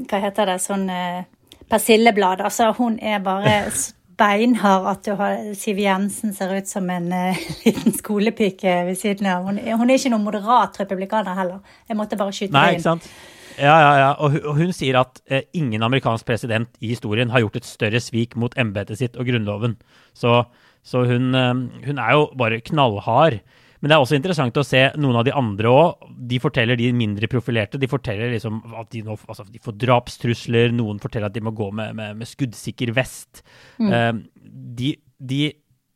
Hva 0.08 0.22
heter 0.24 0.54
det? 0.54 0.58
Sånn 0.64 0.88
uh, 0.88 1.26
persilleblad. 1.68 2.40
Altså, 2.48 2.72
hun 2.80 2.96
er 3.04 3.20
bare 3.20 3.60
beinhard 4.18 4.86
at 4.90 5.06
du 5.06 5.14
har 5.18 5.40
Siv 5.58 5.80
Jensen 5.82 6.34
ser 6.36 6.52
ut 6.58 6.68
som 6.68 6.86
en 6.90 7.08
uh, 7.12 7.40
liten 7.64 7.94
skolepike 7.96 8.74
ved 8.88 8.98
siden 9.00 9.30
av. 9.30 9.46
Hun, 9.46 9.60
hun, 9.62 9.88
er 9.88 9.98
ikke 9.98 10.12
noen 10.14 10.26
moderat 10.26 10.78
republikaner 10.82 11.38
heller. 11.38 11.74
Jeg 11.88 11.98
måtte 11.98 12.18
bare 12.20 12.34
skyte 12.34 12.56
Nei, 12.56 12.68
det 12.68 12.78
inn. 12.78 12.80
Ikke 12.80 12.88
sant? 12.90 13.10
Ja, 13.58 13.74
ja, 13.82 13.92
ja. 13.98 14.10
Og 14.22 14.36
hun, 14.36 14.42
og 14.46 14.58
hun 14.60 14.74
sier 14.74 15.00
at 15.00 15.18
eh, 15.26 15.46
ingen 15.58 15.82
amerikansk 15.82 16.26
president 16.26 16.70
i 16.80 16.92
historien 16.92 17.32
har 17.34 17.42
gjort 17.42 17.58
et 17.58 17.66
større 17.66 18.00
svik 18.02 18.36
mot 18.38 18.54
embetet 18.58 19.00
sitt 19.00 19.18
og 19.18 19.26
grunnloven. 19.26 19.74
Så, 20.14 20.44
så 20.86 21.02
hun, 21.08 21.32
eh, 21.34 21.54
hun, 21.86 21.98
er 21.98 22.14
jo 22.14 22.28
bare 22.38 22.62
knallhard. 22.70 23.40
Men 23.78 23.90
det 23.90 23.96
er 23.96 24.02
også 24.02 24.16
interessant 24.18 24.58
å 24.58 24.66
se 24.66 24.80
noen 24.98 25.20
av 25.20 25.26
de 25.26 25.34
andre 25.38 25.70
òg. 25.70 26.08
De 26.30 26.40
forteller 26.42 26.78
de 26.78 26.88
mindre 26.96 27.28
profilerte. 27.30 27.80
De 27.80 27.90
forteller 27.90 28.32
liksom 28.34 28.60
at 28.78 28.90
de, 28.94 29.04
nå, 29.06 29.14
altså, 29.28 29.46
de 29.46 29.62
får 29.62 29.76
drapstrusler. 29.84 30.74
Noen 30.74 30.98
forteller 31.02 31.30
at 31.30 31.36
de 31.36 31.44
må 31.46 31.54
gå 31.56 31.70
med, 31.70 31.94
med, 31.98 32.18
med 32.18 32.30
skuddsikker 32.30 32.92
vest. 32.96 33.44
Mm. 33.78 33.92
Uh, 33.92 34.50
de, 34.80 34.92
de, 35.30 35.44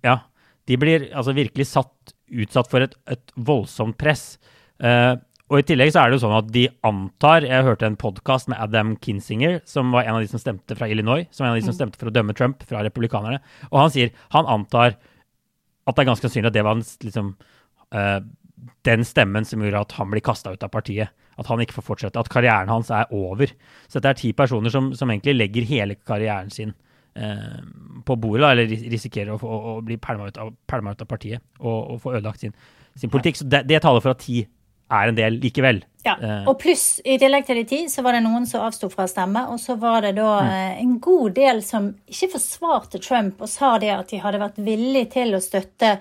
ja, 0.06 0.20
de 0.70 0.78
blir 0.78 1.10
altså 1.10 1.34
virkelig 1.36 1.68
satt, 1.72 2.14
utsatt 2.30 2.70
for 2.70 2.86
et, 2.86 2.94
et 3.10 3.36
voldsomt 3.50 3.98
press. 4.00 4.36
Uh, 4.82 5.18
og 5.52 5.60
I 5.60 5.64
tillegg 5.68 5.90
så 5.92 6.00
er 6.00 6.08
det 6.08 6.16
jo 6.16 6.22
sånn 6.22 6.38
at 6.38 6.46
de 6.48 6.62
antar 6.88 7.44
Jeg 7.44 7.66
hørte 7.66 7.84
en 7.84 7.98
podkast 8.00 8.48
med 8.48 8.56
Adam 8.62 8.94
Kinsinger, 9.04 9.58
som 9.68 9.90
var 9.92 10.06
en 10.06 10.16
av 10.16 10.22
de 10.24 10.30
som 10.30 10.40
stemte 10.40 10.76
fra 10.78 10.88
Illinois, 10.88 11.26
som 11.28 11.44
var 11.44 11.50
en 11.50 11.58
av 11.58 11.60
de 11.60 11.66
som 11.66 11.74
mm. 11.74 11.80
stemte 11.80 12.00
for 12.00 12.08
å 12.08 12.14
dømme 12.14 12.36
Trump 12.38 12.62
fra 12.64 12.80
republikanerne. 12.86 13.42
Og 13.68 13.82
han 13.82 13.92
sier 13.92 14.14
han 14.32 14.48
antar 14.48 14.96
at 14.96 15.98
det 15.98 16.04
er 16.04 16.08
ganske 16.08 16.24
sannsynlig 16.24 16.48
at 16.52 16.56
det 16.56 16.64
var 16.64 16.78
en 16.78 16.86
liksom, 17.04 17.34
den 18.86 19.04
stemmen 19.06 19.44
som 19.44 19.62
gjør 19.62 19.82
at 19.82 19.92
han 19.98 20.10
blir 20.12 20.24
kasta 20.24 20.54
ut 20.54 20.64
av 20.64 20.72
partiet. 20.72 21.12
At 21.40 21.48
han 21.48 21.62
ikke 21.64 21.78
får 21.78 21.86
fortsette. 21.86 22.20
At 22.20 22.30
karrieren 22.32 22.70
hans 22.70 22.90
er 22.92 23.10
over. 23.14 23.50
Så 23.88 23.98
dette 23.98 24.12
er 24.12 24.20
ti 24.20 24.32
personer 24.36 24.72
som, 24.72 24.92
som 24.96 25.10
egentlig 25.10 25.36
legger 25.38 25.68
hele 25.68 25.96
karrieren 25.96 26.50
sin 26.52 26.74
eh, 27.16 27.60
på 28.04 28.16
bordet, 28.16 28.42
da, 28.44 28.50
eller 28.52 28.90
risikerer 28.92 29.34
å, 29.34 29.38
å, 29.40 29.60
å 29.76 29.76
bli 29.84 29.98
pælma 30.02 30.28
ut, 30.28 30.40
ut, 30.40 31.04
av 31.04 31.06
partiet 31.08 31.42
og, 31.60 31.78
og 31.94 32.02
få 32.02 32.16
ødelagt 32.16 32.44
sin, 32.44 32.56
sin 32.98 33.12
politikk. 33.12 33.40
Så 33.40 33.48
det, 33.48 33.64
det, 33.70 33.80
taler 33.84 34.04
for 34.04 34.14
at 34.14 34.22
ti 34.24 34.42
er 34.92 35.08
en 35.08 35.16
del 35.16 35.38
likevel. 35.40 35.80
Ja, 36.04 36.18
uh, 36.20 36.50
Og 36.50 36.58
pluss, 36.60 36.98
i 37.06 37.14
tillegg 37.20 37.46
til 37.48 37.62
de 37.62 37.64
ti, 37.70 37.78
så 37.88 38.02
var 38.04 38.18
det 38.18 38.24
noen 38.26 38.44
som 38.48 38.66
avsto 38.66 38.90
fra 38.92 39.06
å 39.06 39.10
stemme. 39.10 39.46
Og 39.54 39.60
så 39.62 39.78
var 39.80 40.02
det 40.04 40.16
da 40.18 40.34
mm. 40.44 40.82
en 40.82 40.92
god 41.00 41.38
del 41.38 41.62
som 41.64 41.88
ikke 42.10 42.34
forsvarte 42.34 43.00
Trump 43.00 43.40
og 43.40 43.48
sa 43.48 43.78
det 43.80 43.94
at 43.94 44.12
de 44.12 44.20
hadde 44.20 44.42
vært 44.42 44.60
villige 44.60 45.14
til 45.16 45.32
å 45.38 45.40
støtte 45.40 45.94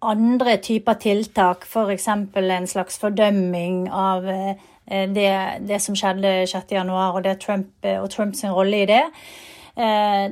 andre 0.00 0.56
typer 0.62 0.98
tiltak, 1.02 1.66
f.eks. 1.66 2.08
en 2.08 2.66
slags 2.70 2.98
fordømming 3.02 3.88
av 3.90 4.24
det, 4.88 5.30
det 5.68 5.78
som 5.84 5.96
skjedde 5.98 6.46
6.1 6.48 6.90
og, 6.94 7.26
Trump, 7.42 7.72
og 7.82 8.10
Trumps 8.10 8.44
rolle 8.44 8.84
i 8.84 8.88
det. 8.88 9.02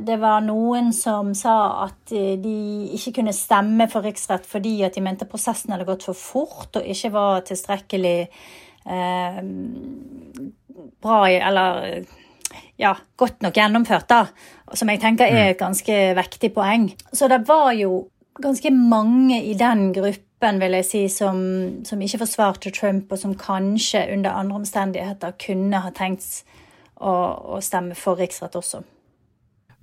Det 0.07 0.17
var 0.19 0.41
noen 0.43 0.89
som 0.97 1.35
sa 1.39 1.85
at 1.85 2.15
de 2.43 2.55
ikke 2.97 3.19
kunne 3.21 3.35
stemme 3.37 3.87
for 3.93 4.07
riksrett 4.07 4.47
fordi 4.49 4.81
at 4.87 4.97
de 4.97 5.05
mente 5.05 5.29
prosessen 5.29 5.75
hadde 5.75 5.87
gått 5.87 6.07
for 6.09 6.19
fort 6.19 6.81
og 6.81 6.89
ikke 6.89 7.13
var 7.15 7.45
tilstrekkelig 7.47 8.17
eh, 8.27 9.39
bra 11.03 11.21
eller 11.31 12.01
ja, 12.77 12.93
godt 13.17 13.43
nok 13.43 13.57
gjennomført, 13.57 14.09
da. 14.11 14.27
Som 14.77 14.91
jeg 14.91 15.01
tenker 15.01 15.31
er 15.31 15.53
et 15.53 15.61
ganske 15.61 15.95
vektig 16.19 16.53
poeng. 16.55 16.91
Så 17.13 17.29
det 17.31 17.45
var 17.49 17.71
jo 17.77 18.07
ganske 18.43 18.71
mange 18.75 19.39
i 19.45 19.55
den 19.59 19.91
gruppen, 19.97 20.61
vil 20.61 20.77
jeg 20.79 20.87
si, 20.87 21.03
som, 21.13 21.39
som 21.89 22.03
ikke 22.03 22.21
forsvarte 22.25 22.73
Trump, 22.75 23.13
og 23.13 23.21
som 23.21 23.37
kanskje 23.39 24.05
under 24.15 24.37
andre 24.37 24.61
omstendigheter 24.61 25.37
kunne 25.41 25.81
ha 25.85 25.93
tenkt 25.97 26.45
å, 26.97 27.13
å 27.57 27.63
stemme 27.65 27.97
for 27.99 28.21
riksrett 28.21 28.57
også. 28.59 28.83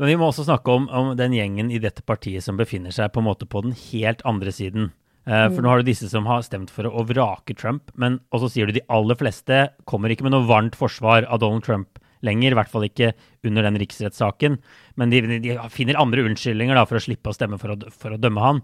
Men 0.01 0.09
vi 0.09 0.17
må 0.17 0.29
også 0.29 0.47
snakke 0.47 0.73
om, 0.73 0.87
om, 0.89 1.13
den 1.17 1.35
gjengen 1.37 1.69
i 1.69 1.81
dette 1.81 2.01
partiet 2.05 2.45
som 2.45 2.57
befinner 2.57 2.93
seg 2.93 3.11
på 3.13 3.21
en 3.21 3.27
måte 3.27 3.45
på 3.49 3.61
den 3.65 3.75
helt 3.91 4.23
andre 4.25 4.53
siden. 4.53 4.89
Eh, 5.27 5.45
for 5.51 5.61
mm. 5.61 5.63
nå 5.63 5.69
har 5.69 5.81
du 5.81 5.89
disse 5.91 6.09
som 6.09 6.25
har 6.27 6.41
stemt 6.45 6.73
for 6.73 6.89
å 6.89 7.05
vrake 7.07 7.55
Trump, 7.57 7.93
men 7.93 8.17
også 8.33 8.49
sier 8.55 8.69
du 8.69 8.75
de 8.75 8.85
aller 8.91 9.19
fleste 9.19 9.67
kommer 9.89 10.13
ikke 10.13 10.25
med 10.25 10.33
noe 10.35 10.49
varmt 10.49 10.77
forsvar 10.79 11.29
av 11.29 11.43
Donald 11.45 11.65
Trump 11.67 11.92
lenger, 12.25 12.53
i 12.53 12.57
hvert 12.57 12.71
fall 12.71 12.87
ikke 12.87 13.11
under 13.47 13.65
den 13.67 13.77
riksrettssaken. 13.81 14.57
Men 14.99 15.13
de, 15.13 15.21
de, 15.43 15.55
finner 15.73 15.99
andre 16.01 16.25
unnskyldninger 16.27 16.77
da, 16.77 16.85
for 16.89 16.99
å 16.99 17.03
slippe 17.03 17.31
å 17.31 17.35
stemme 17.35 17.59
for 17.61 17.75
å, 17.75 17.77
for 17.91 18.15
å, 18.15 18.19
dømme 18.21 18.43
han. 18.43 18.61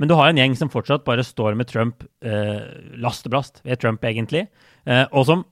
Men 0.00 0.10
du 0.10 0.16
har 0.18 0.30
en 0.30 0.40
gjeng 0.40 0.56
som 0.58 0.72
fortsatt 0.72 1.06
bare 1.08 1.26
står 1.26 1.58
med 1.58 1.70
Trump 1.70 2.06
eh, 2.24 2.62
lasteblast 3.00 3.62
ved 3.66 3.82
Trump, 3.82 4.04
egentlig. 4.06 4.46
Eh, 4.86 5.04
og 5.10 5.26
som 5.28 5.44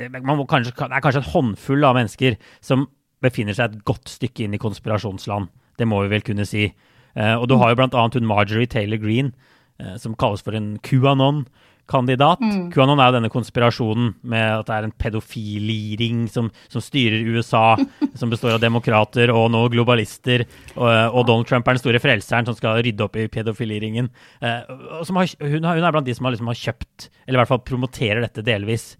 eh, 0.00 0.08
kanskje, 0.10 0.74
Det 0.74 0.88
er 0.88 1.04
kanskje 1.04 1.24
en 1.24 1.32
håndfull 1.34 1.88
av 1.88 1.98
mennesker 2.00 2.38
som 2.64 2.88
befinner 3.22 3.56
seg 3.56 3.70
et 3.70 3.84
godt 3.86 4.10
stykke 4.10 4.46
inn 4.46 4.56
i 4.56 4.62
konspirasjonsland. 4.62 5.50
Det 5.78 5.88
må 5.88 6.02
vi 6.04 6.12
vel 6.16 6.26
kunne 6.26 6.46
si. 6.48 6.68
Eh, 7.14 7.34
og 7.36 7.48
du 7.50 7.58
har 7.60 7.72
jo 7.72 7.80
bl.a. 7.80 8.06
hun 8.14 8.28
Marjorie 8.28 8.70
Taylor 8.70 9.00
Green, 9.00 9.32
eh, 9.80 9.96
som 10.00 10.16
kalles 10.18 10.44
for 10.44 10.56
en 10.58 10.74
QAnon 10.84 11.44
kandidat. 11.92 12.40
Mm. 12.42 12.70
QAnon 12.72 13.00
er 13.00 13.10
jo 13.10 13.16
denne 13.18 13.30
konspirasjonen 13.32 14.12
med 14.32 14.46
at 14.58 14.68
det 14.68 14.76
er 14.76 14.88
en 14.88 14.94
pedofiliring 15.04 16.24
som, 16.32 16.48
som 16.72 16.84
styrer 16.84 17.28
USA, 17.36 17.76
som 18.18 18.32
består 18.32 18.56
av 18.56 18.62
demokrater 18.64 19.32
og 19.34 19.50
nå 19.54 19.64
globalister. 19.74 20.46
Og, 20.74 20.88
og, 20.88 21.22
Donald 21.28 21.50
Trump 21.50 21.68
er 21.68 21.78
den 21.78 21.84
store 21.84 22.02
frelseren 22.02 22.48
som 22.48 22.58
skal 22.58 22.82
rydde 22.82 23.06
opp 23.06 23.18
i 23.20 23.28
pedofiliringen. 23.32 24.10
Eh, 24.42 24.72
har, 24.72 25.36
hun, 25.44 25.68
hun, 25.68 25.68
er 25.68 25.94
blant 25.94 26.08
de 26.08 26.16
som 26.16 26.28
har, 26.28 26.36
liksom 26.36 26.50
har, 26.50 26.62
kjøpt, 26.62 27.08
eller 27.26 27.38
i 27.38 27.42
hvert 27.42 27.52
fall 27.52 27.64
promoterer 27.68 28.24
dette 28.24 28.44
delvis. 28.46 28.92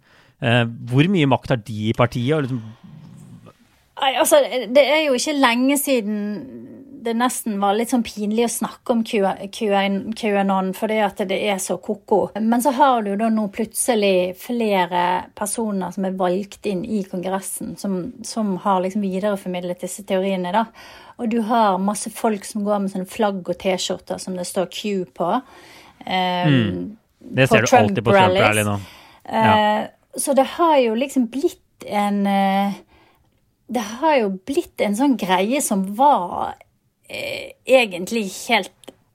Eh, 0.42 0.64
hvor 0.90 1.08
mye 1.10 1.30
makt 1.30 1.56
har 1.56 1.64
de 1.64 1.90
i 1.90 1.96
partiet? 1.96 2.36
og 2.36 2.46
liksom 2.46 2.62
Nei, 4.02 4.16
altså, 4.18 4.40
Det 4.74 4.82
er 4.82 5.04
jo 5.06 5.14
ikke 5.14 5.36
lenge 5.38 5.76
siden 5.78 6.16
det 7.02 7.14
nesten 7.18 7.56
var 7.60 7.74
litt 7.74 7.90
sånn 7.90 8.04
pinlig 8.06 8.44
å 8.46 8.52
snakke 8.52 8.94
om 8.94 9.00
QAnon 9.02 10.68
fordi 10.76 10.98
at 11.02 11.22
det 11.26 11.38
er 11.50 11.58
så 11.62 11.76
ko-ko. 11.82 12.20
Men 12.38 12.62
så 12.62 12.70
har 12.76 13.02
du 13.02 13.12
da 13.18 13.26
nå 13.32 13.48
plutselig 13.54 14.36
flere 14.38 15.24
personer 15.38 15.94
som 15.94 16.06
er 16.06 16.14
valgt 16.18 16.68
inn 16.70 16.84
i 16.86 17.02
Kongressen, 17.08 17.74
som, 17.80 17.96
som 18.26 18.54
har 18.62 18.84
liksom 18.84 19.02
videreformidlet 19.02 19.82
disse 19.82 20.06
teoriene. 20.06 20.54
da. 20.54 20.66
Og 21.18 21.32
du 21.32 21.40
har 21.48 21.82
masse 21.82 22.12
folk 22.14 22.46
som 22.46 22.62
går 22.66 22.84
med 22.84 22.94
sånne 22.94 23.10
flagg 23.10 23.42
og 23.42 23.58
T-skjorter 23.58 24.22
som 24.22 24.38
det 24.38 24.46
står 24.46 24.70
Q 24.70 25.02
på. 25.18 25.32
Um, 26.06 26.54
mm. 26.54 26.78
Det 27.34 27.48
ser 27.50 27.66
du 27.66 27.70
Trump 27.72 27.90
alltid 27.90 28.06
på 28.06 28.14
Trump-rally 28.14 28.66
nå. 28.68 28.78
Ja. 29.26 29.50
Uh, 29.50 29.82
så 30.22 30.34
det 30.36 30.46
har 30.54 30.78
jo 30.82 30.96
liksom 30.98 31.26
blitt 31.32 31.86
en 31.88 32.26
uh, 32.26 32.80
det 33.72 33.82
har 33.98 34.18
jo 34.20 34.34
blitt 34.46 34.82
en 34.84 34.96
sånn 34.96 35.16
greie 35.20 35.62
som 35.64 35.84
var 35.96 36.52
eh, 36.52 36.68
egentlig 37.12 38.26
helt 38.48 38.72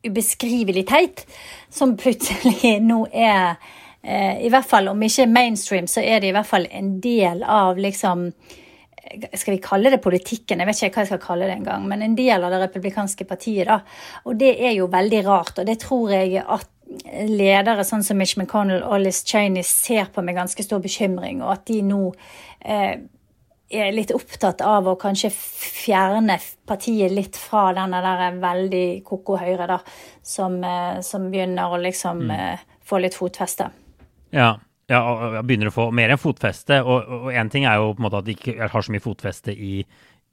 ubeskrivelig 0.07 0.85
teit, 0.87 1.25
som 1.69 1.95
plutselig 1.97 2.77
nå 2.89 3.01
er 3.11 3.57
eh, 4.01 4.45
I 4.45 4.51
hvert 4.53 4.69
fall, 4.69 4.91
om 4.91 5.03
ikke 5.03 5.27
mainstream, 5.31 5.89
så 5.89 6.03
er 6.03 6.21
det 6.21 6.31
i 6.31 6.37
hvert 6.37 6.49
fall 6.49 6.67
en 6.71 6.95
del 7.03 7.43
av 7.43 7.79
liksom 7.81 8.27
eh, 8.29 9.27
skal 9.33 9.57
vi 9.57 9.63
kalle 9.63 9.91
det 9.93 10.01
politikken? 10.03 10.61
Jeg 10.61 10.69
vet 10.69 10.81
ikke 10.81 11.01
hva 11.01 11.05
jeg 11.05 11.11
skal 11.13 11.25
kalle 11.25 11.49
det 11.49 11.57
engang. 11.57 11.87
Men 11.89 12.05
en 12.05 12.15
del 12.17 12.43
av 12.43 12.53
det 12.53 12.63
republikanske 12.67 13.27
partiet. 13.27 13.67
da. 13.67 13.81
Og 14.25 14.39
det 14.39 14.55
er 14.61 14.77
jo 14.77 14.89
veldig 14.91 15.21
rart. 15.27 15.59
Og 15.59 15.67
det 15.67 15.79
tror 15.83 16.13
jeg 16.13 16.41
at 16.43 16.73
ledere 17.27 17.83
sånn 17.83 18.03
som 18.05 18.19
Mitch 18.19 18.37
McConnell 18.37 18.85
og 18.85 19.01
Liz 19.03 19.23
Cheney 19.27 19.65
ser 19.67 20.07
på 20.13 20.23
med 20.23 20.37
ganske 20.37 20.63
stor 20.63 20.79
bekymring. 20.83 21.41
Og 21.43 21.51
at 21.57 21.65
de 21.67 21.81
nå 21.83 22.01
eh, 22.61 22.95
er 23.69 23.91
litt 23.91 24.13
opptatt 24.15 24.62
av 24.63 24.88
å 24.88 24.95
kanskje 25.00 25.31
fjerne 25.33 26.38
partiet 26.67 27.12
litt 27.12 27.39
fra 27.39 27.69
denne 27.75 28.00
der 28.03 28.38
veldig 28.39 28.86
koko 29.07 29.38
høyre, 29.41 29.67
da, 29.67 29.81
som, 30.24 30.62
eh, 30.63 31.01
som 31.03 31.27
begynner 31.31 31.74
å 31.74 31.81
liksom 31.81 32.24
mm. 32.27 32.31
Eh, 32.38 32.65
få 32.88 33.01
litt 33.03 33.17
fotfeste. 33.17 33.67
Ja, 34.31 34.53
ja, 34.88 35.01
begynner 35.43 35.67
å 35.67 35.75
få 35.75 35.89
mer 35.91 36.13
enn 36.13 36.21
fotfeste. 36.21 36.79
Og 36.88 37.27
én 37.36 37.51
ting 37.51 37.65
er 37.67 37.81
jo 37.81 37.91
på 37.91 38.00
en 38.00 38.05
måte 38.07 38.21
at 38.21 38.27
de 38.27 38.36
ikke 38.38 38.69
har 38.71 38.86
så 38.86 38.93
mye 38.93 39.03
fotfeste 39.03 39.51
i, 39.51 39.81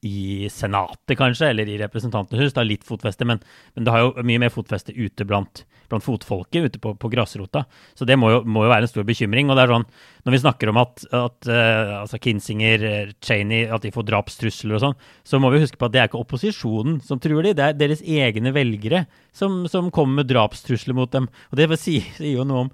i 0.04 0.48
Senatet, 0.52 1.16
kanskje, 1.18 1.48
eller 1.48 1.68
i 1.68 1.78
Representantenes 1.80 2.42
hus. 2.42 2.52
Det 2.52 2.60
har 2.60 2.68
litt 2.68 2.84
fotfeste, 2.84 3.24
men, 3.28 3.40
men, 3.74 3.86
det 3.86 3.94
har 3.94 4.02
jo 4.04 4.26
mye 4.26 4.42
mer 4.42 4.52
fotfeste 4.52 4.92
ute 4.92 5.24
blant, 5.28 5.62
blant 5.88 6.04
fotfolket, 6.04 6.68
ute 6.68 6.82
på, 6.82 6.92
på, 7.00 7.10
grasrota. 7.12 7.64
Så 7.96 8.04
det 8.08 8.18
må 8.20 8.28
jo, 8.34 8.42
må 8.44 8.66
jo, 8.66 8.72
være 8.72 8.84
en 8.84 8.92
stor 8.92 9.06
bekymring. 9.08 9.48
Og 9.48 9.56
det 9.56 9.64
er 9.64 9.72
sånn, 9.72 9.86
når 10.26 10.36
vi 10.36 10.42
snakker 10.42 10.72
om 10.72 10.82
at, 10.82 11.06
at 11.08 11.48
uh, 11.48 11.94
altså 12.02 12.20
Kinsinger, 12.20 12.86
eh, 12.90 13.14
Cheney, 13.24 13.64
at 13.72 13.86
de 13.86 13.94
får 13.94 14.08
drapstrusler 14.10 14.76
og 14.76 14.84
sånn, 14.84 15.00
så 15.24 15.40
må 15.40 15.52
vi 15.54 15.64
huske 15.64 15.80
på 15.80 15.88
at 15.88 15.96
det 15.96 16.04
er 16.04 16.12
ikke 16.12 16.20
opposisjonen 16.20 17.00
som 17.04 17.22
truer 17.22 17.48
de, 17.48 17.56
det 17.56 17.66
er 17.70 17.80
deres 17.80 18.04
egne 18.04 18.52
velgere 18.54 19.06
som, 19.32 19.62
som 19.72 19.92
kommer 19.94 20.20
med 20.20 20.32
drapstrusler 20.32 20.96
mot 20.96 21.12
dem. 21.16 21.30
Og 21.48 21.60
det 21.60 21.70
sier, 21.80 22.04
sier 22.18 22.36
jo 22.36 22.48
noe 22.48 22.66
om 22.66 22.72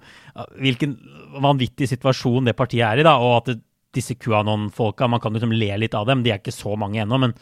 hvilken 0.59 0.99
vanvittig 1.41 1.87
situasjon 1.91 2.47
det 2.47 2.59
partiet 2.59 2.87
er 2.87 3.01
i, 3.01 3.07
da, 3.07 3.17
og 3.23 3.39
at 3.39 3.53
det, 3.53 3.61
disse 3.95 4.15
QAnon-folka, 4.15 5.07
man 5.07 5.19
kan 5.19 5.33
liksom 5.35 5.51
le 5.51 5.71
litt 5.77 5.95
av 5.97 6.07
dem, 6.07 6.23
de 6.23 6.31
er 6.31 6.39
ikke 6.39 6.55
så 6.55 6.75
mange 6.79 7.01
ennå, 7.03 7.19
men 7.19 7.35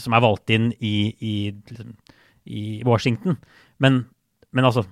som 0.00 0.16
er 0.16 0.24
valgt 0.24 0.52
inn 0.54 0.70
i, 0.78 0.94
i, 1.20 1.34
i 2.44 2.64
Washington. 2.86 3.36
Men, 3.78 4.04
men, 4.50 4.64
altså 4.64 4.86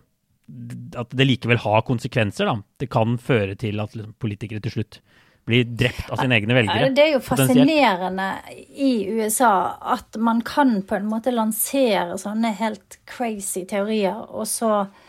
At 0.97 1.13
det 1.17 1.27
likevel 1.29 1.61
har 1.65 1.87
konsekvenser, 1.89 2.49
da. 2.49 2.57
Det 2.81 2.91
kan 2.93 3.19
føre 3.21 3.57
til 3.61 3.81
at 3.81 3.97
liksom, 3.97 4.15
politikere 4.21 4.65
til 4.65 4.79
slutt 4.79 5.01
blir 5.49 5.65
drept 5.81 6.11
av 6.13 6.21
sine 6.21 6.37
egne 6.37 6.57
velgere. 6.57 6.91
Det 6.93 7.05
er 7.07 7.15
jo 7.15 7.21
fascinerende 7.25 8.27
i 8.77 9.09
USA 9.17 9.53
at 9.97 10.19
man 10.21 10.43
kan 10.45 10.83
på 10.85 10.99
en 10.99 11.09
måte 11.09 11.33
lansere 11.33 12.19
sånne 12.21 12.53
helt 12.59 12.99
crazy 13.09 13.65
teorier, 13.69 14.27
og 14.29 14.45
så 14.51 14.73
eh, 14.83 15.07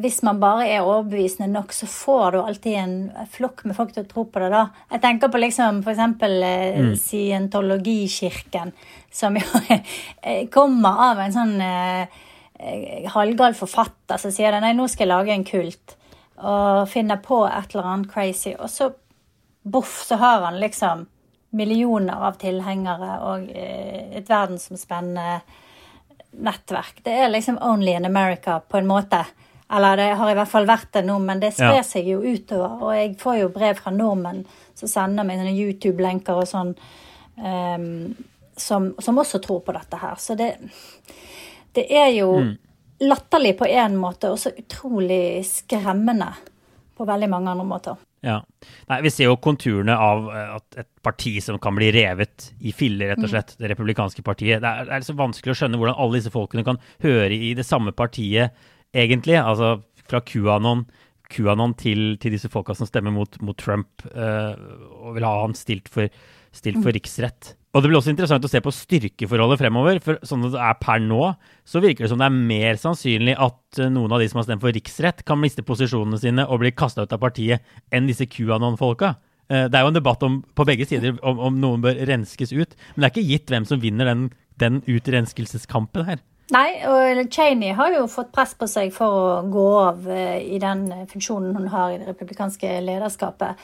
hvis 0.00 0.22
man 0.26 0.40
bare 0.40 0.64
er 0.66 0.86
overbevisende 0.86 1.50
nok, 1.52 1.72
så 1.76 1.86
får 1.86 2.32
du 2.32 2.38
alltid 2.40 2.78
en 2.80 2.94
flokk 3.30 3.60
med 3.68 3.76
folk 3.76 3.92
til 3.94 4.06
å 4.06 4.08
tro 4.08 4.24
på 4.24 4.40
det. 4.42 4.48
da. 4.50 4.64
Jeg 4.90 5.02
tenker 5.04 5.30
på 5.30 5.42
liksom 5.42 5.82
f.eks. 5.84 6.00
Eh, 6.00 6.80
mm. 6.80 6.96
scientologikirken, 6.98 8.72
som 9.12 9.36
jo 9.38 9.60
eh, 10.22 10.48
kommer 10.50 11.04
av 11.10 11.22
en 11.22 11.36
sånn 11.36 11.54
eh, 11.62 12.18
eh, 12.58 13.06
halvgal 13.12 13.54
forfatter 13.58 14.18
som 14.18 14.34
sier 14.34 14.58
nei, 14.64 14.72
nå 14.74 14.88
skal 14.88 15.06
jeg 15.06 15.12
lage 15.12 15.36
en 15.36 15.46
kult, 15.46 15.96
og 16.40 16.88
finner 16.88 17.20
på 17.22 17.44
et 17.46 17.76
eller 17.76 17.92
annet 17.92 18.10
crazy. 18.10 18.56
Og 18.56 18.72
så 18.72 18.90
boff, 19.62 20.00
så 20.08 20.16
har 20.16 20.48
han 20.48 20.60
liksom 20.60 21.06
millioner 21.50 22.26
av 22.28 22.38
tilhengere 22.40 23.16
og 23.26 23.50
eh, 23.50 24.16
et 24.18 24.28
verdensomspennende 24.30 25.40
nettverk. 26.30 27.02
Det 27.04 27.12
er 27.24 27.32
liksom 27.32 27.58
only 27.62 27.92
in 27.98 28.06
America 28.06 28.60
på 28.60 28.78
en 28.78 28.86
måte. 28.86 29.24
Eller 29.70 29.96
det 29.96 30.08
har 30.18 30.30
i 30.30 30.34
hvert 30.34 30.50
fall 30.50 30.66
vært 30.66 30.88
det 30.96 31.04
nå, 31.06 31.18
men 31.22 31.40
det 31.42 31.52
sprer 31.54 31.78
ja. 31.78 31.86
seg 31.86 32.08
jo 32.10 32.18
utover. 32.24 32.80
Og 32.82 32.96
jeg 32.96 33.14
får 33.20 33.36
jo 33.38 33.52
brev 33.54 33.78
fra 33.78 33.92
nordmenn 33.94 34.42
som 34.74 34.90
sender 34.90 35.26
meg 35.26 35.38
sånne 35.38 35.54
YouTube-lenker 35.54 36.40
og 36.40 36.48
sånn, 36.50 36.72
um, 37.38 37.86
som, 38.58 38.90
som, 38.98 39.20
også 39.22 39.38
tror 39.44 39.62
på 39.66 39.74
dette 39.76 40.00
her. 40.00 40.18
Så 40.18 40.34
det, 40.38 40.52
det 41.78 41.86
er 41.86 42.10
jo 42.16 42.32
mm. 42.42 42.52
latterlig 43.06 43.54
på 43.60 43.68
én 43.70 43.94
måte, 44.00 44.32
og 44.32 44.42
så 44.42 44.50
utrolig 44.58 45.44
skremmende 45.46 46.32
på 46.98 47.06
veldig 47.06 47.30
mange 47.30 47.54
andre 47.54 47.68
måter. 47.68 48.00
Ja. 48.26 48.40
Nei, 48.90 48.98
Vi 49.06 49.12
ser 49.14 49.30
jo 49.30 49.38
konturene 49.40 49.94
av 49.96 50.26
eh, 50.34 50.56
et 50.82 50.90
parti 51.00 51.36
som 51.40 51.56
kan 51.62 51.78
bli 51.78 51.88
revet 51.94 52.50
i 52.60 52.74
filler, 52.76 53.14
rett 53.14 53.22
og 53.22 53.30
mm. 53.30 53.32
slett. 53.32 53.54
Det 53.56 53.70
republikanske 53.70 54.26
partiet. 54.26 54.60
Det 54.60 54.68
er, 54.74 54.90
det 54.90 54.98
er 54.98 55.06
så 55.06 55.16
vanskelig 55.16 55.54
å 55.54 55.60
skjønne 55.62 55.80
hvordan 55.80 55.96
alle 55.96 56.20
disse 56.20 56.34
folkene 56.34 56.66
kan 56.66 56.82
høre 57.06 57.38
i 57.38 57.54
det 57.56 57.64
samme 57.70 57.94
partiet 57.96 58.58
egentlig. 58.96 59.38
Altså 59.40 59.78
fra 60.10 60.22
QAnon, 60.26 60.84
QAnon 61.30 61.76
til, 61.78 62.16
til 62.22 62.34
disse 62.34 62.50
folka 62.50 62.74
som 62.74 62.88
stemmer 62.88 63.14
mot, 63.14 63.38
mot 63.44 63.58
Trump 63.58 64.04
uh, 64.10 64.56
og 65.00 65.16
vil 65.16 65.26
ha 65.26 65.34
han 65.44 65.54
stilt 65.58 65.90
for, 65.92 66.10
stilt 66.56 66.80
for 66.82 66.94
riksrett. 66.96 67.54
Og 67.70 67.84
det 67.84 67.90
blir 67.90 68.00
også 68.00 68.10
interessant 68.10 68.42
å 68.42 68.50
se 68.50 68.58
på 68.62 68.72
styrkeforholdet 68.74 69.60
fremover. 69.60 70.00
For 70.02 70.18
sånn 70.26 70.42
det 70.48 70.58
er 70.58 70.78
per 70.82 70.98
nå, 71.04 71.22
så 71.62 71.82
virker 71.82 72.04
det 72.04 72.10
som 72.10 72.18
det 72.18 72.26
er 72.26 72.38
mer 72.50 72.80
sannsynlig 72.82 73.36
at 73.38 73.78
eh, 73.78 73.92
noen 73.94 74.10
av 74.16 74.22
de 74.22 74.26
som 74.30 74.40
har 74.40 74.48
stemt 74.48 74.64
for 74.64 74.74
riksrett, 74.74 75.22
kan 75.26 75.38
miste 75.38 75.62
posisjonene 75.66 76.18
sine 76.18 76.46
og 76.50 76.64
bli 76.64 76.72
kasta 76.74 77.06
ut 77.06 77.14
av 77.14 77.22
partiet, 77.22 77.62
enn 77.94 78.10
disse 78.10 78.26
QAnon-folka. 78.26 79.12
Eh, 79.46 79.68
det 79.70 79.78
er 79.78 79.86
jo 79.86 79.92
en 79.92 80.00
debatt 80.00 80.26
om, 80.26 80.40
på 80.42 80.66
begge 80.66 80.88
sider 80.90 81.14
om, 81.22 81.38
om, 81.46 81.62
noen 81.62 81.86
bør 81.86 82.02
renskes 82.10 82.50
ut. 82.50 82.74
Men 82.96 83.04
det 83.04 83.06
er 83.06 83.14
ikke 83.14 83.28
gitt 83.28 83.54
hvem 83.54 83.70
som 83.70 83.82
vinner 83.86 84.10
den, 84.10 84.26
den 84.58 84.82
utrenskelseskampen 84.90 86.10
her. 86.10 86.18
Nei, 86.50 86.80
og 86.82 87.30
Cheney 87.30 87.74
har 87.78 87.94
jo 87.94 88.06
fått 88.10 88.32
press 88.34 88.56
på 88.58 88.66
seg 88.70 88.90
for 88.94 89.16
å 89.16 89.34
gå 89.46 89.66
av 89.78 90.06
eh, 90.10 90.40
i 90.56 90.58
den 90.62 90.88
funksjonen 91.10 91.54
hun 91.54 91.68
har 91.70 91.92
i 91.92 92.00
det 92.00 92.08
republikanske 92.10 92.72
lederskapet. 92.82 93.60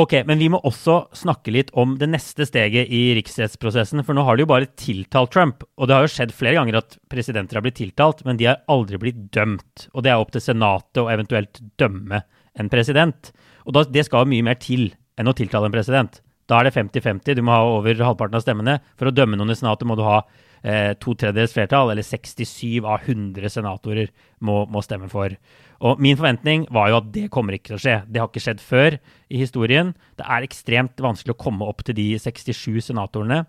Ok, 0.00 0.14
men 0.24 0.40
vi 0.40 0.48
må 0.48 0.56
også 0.64 0.94
snakke 1.20 1.52
litt 1.52 1.68
om 1.76 1.98
det 2.00 2.08
neste 2.08 2.46
steget 2.48 2.88
i 2.88 3.02
riksrettsprosessen. 3.18 4.00
For 4.06 4.16
nå 4.16 4.24
har 4.24 4.38
de 4.38 4.46
jo 4.46 4.48
bare 4.48 4.70
tiltalt 4.80 5.34
Trump. 5.34 5.66
Og 5.76 5.88
det 5.88 5.98
har 5.98 6.06
jo 6.06 6.12
skjedd 6.14 6.32
flere 6.32 6.56
ganger 6.56 6.78
at 6.80 6.96
presidenter 7.12 7.60
har 7.60 7.66
blitt 7.66 7.76
tiltalt, 7.76 8.22
men 8.24 8.40
de 8.40 8.48
har 8.48 8.62
aldri 8.72 8.96
blitt 9.02 9.20
dømt. 9.36 9.90
Og 9.92 10.06
det 10.06 10.14
er 10.14 10.22
opp 10.22 10.32
til 10.32 10.44
Senatet 10.46 11.02
å 11.02 11.10
eventuelt 11.12 11.60
dømme 11.80 12.22
en 12.56 12.72
president. 12.72 13.34
Og 13.66 13.76
da, 13.76 13.84
det 13.84 14.06
skal 14.08 14.30
mye 14.32 14.46
mer 14.48 14.56
til 14.64 14.88
enn 15.20 15.28
å 15.28 15.36
tiltale 15.36 15.68
en 15.68 15.76
president. 15.76 16.22
Da 16.48 16.62
er 16.62 16.70
det 16.70 16.74
50-50. 16.78 17.36
Du 17.36 17.44
må 17.44 17.52
ha 17.52 17.68
over 17.76 18.00
halvparten 18.00 18.40
av 18.40 18.46
stemmene. 18.46 18.78
For 18.96 19.12
å 19.12 19.14
dømme 19.14 19.36
noen 19.36 19.52
i 19.52 19.58
Senatet 19.60 19.84
må 19.88 19.98
du 20.00 20.06
ha 20.08 20.22
eh, 20.62 20.92
to 20.98 21.14
tredjedels 21.18 21.54
flertall, 21.56 21.92
eller 21.92 22.06
67 22.06 22.80
av 22.82 23.02
100 23.04 23.52
senatorer 23.52 24.10
må, 24.40 24.62
må 24.70 24.82
stemme 24.84 25.10
for. 25.12 25.34
Og 25.82 25.98
min 26.02 26.18
forventning 26.18 26.68
var 26.70 26.90
jo 26.90 26.98
at 27.00 27.08
det 27.14 27.28
kommer 27.34 27.56
ikke 27.56 27.72
til 27.72 27.78
å 27.78 27.82
skje. 27.82 27.96
Det 28.06 28.22
har 28.22 28.30
ikke 28.30 28.44
skjedd 28.44 28.62
før 28.62 28.98
i 29.32 29.40
historien. 29.40 29.94
Det 30.18 30.26
er 30.26 30.46
ekstremt 30.46 31.02
vanskelig 31.02 31.34
å 31.34 31.42
komme 31.42 31.66
opp 31.66 31.82
til 31.86 31.98
de 31.98 32.06
67 32.22 32.92
senatorene. 32.92 33.42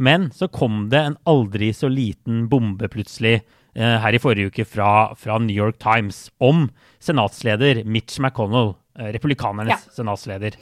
Men 0.00 0.30
så 0.34 0.48
kom 0.50 0.88
det 0.92 1.02
en 1.04 1.18
aldri 1.28 1.70
så 1.76 1.90
liten 1.92 2.46
bombe 2.50 2.88
plutselig 2.90 3.36
eh, 3.36 3.98
her 4.00 4.16
i 4.16 4.22
forrige 4.22 4.50
uke 4.50 4.66
fra, 4.66 5.12
fra, 5.18 5.36
New 5.38 5.54
York 5.54 5.78
Times 5.82 6.26
om 6.42 6.66
senatsleder 7.04 7.84
Mitch 7.84 8.18
McConnell, 8.18 8.74
eh, 8.98 9.12
republikanernes 9.14 9.86
ja. 9.86 9.94
senatsleder. 10.00 10.56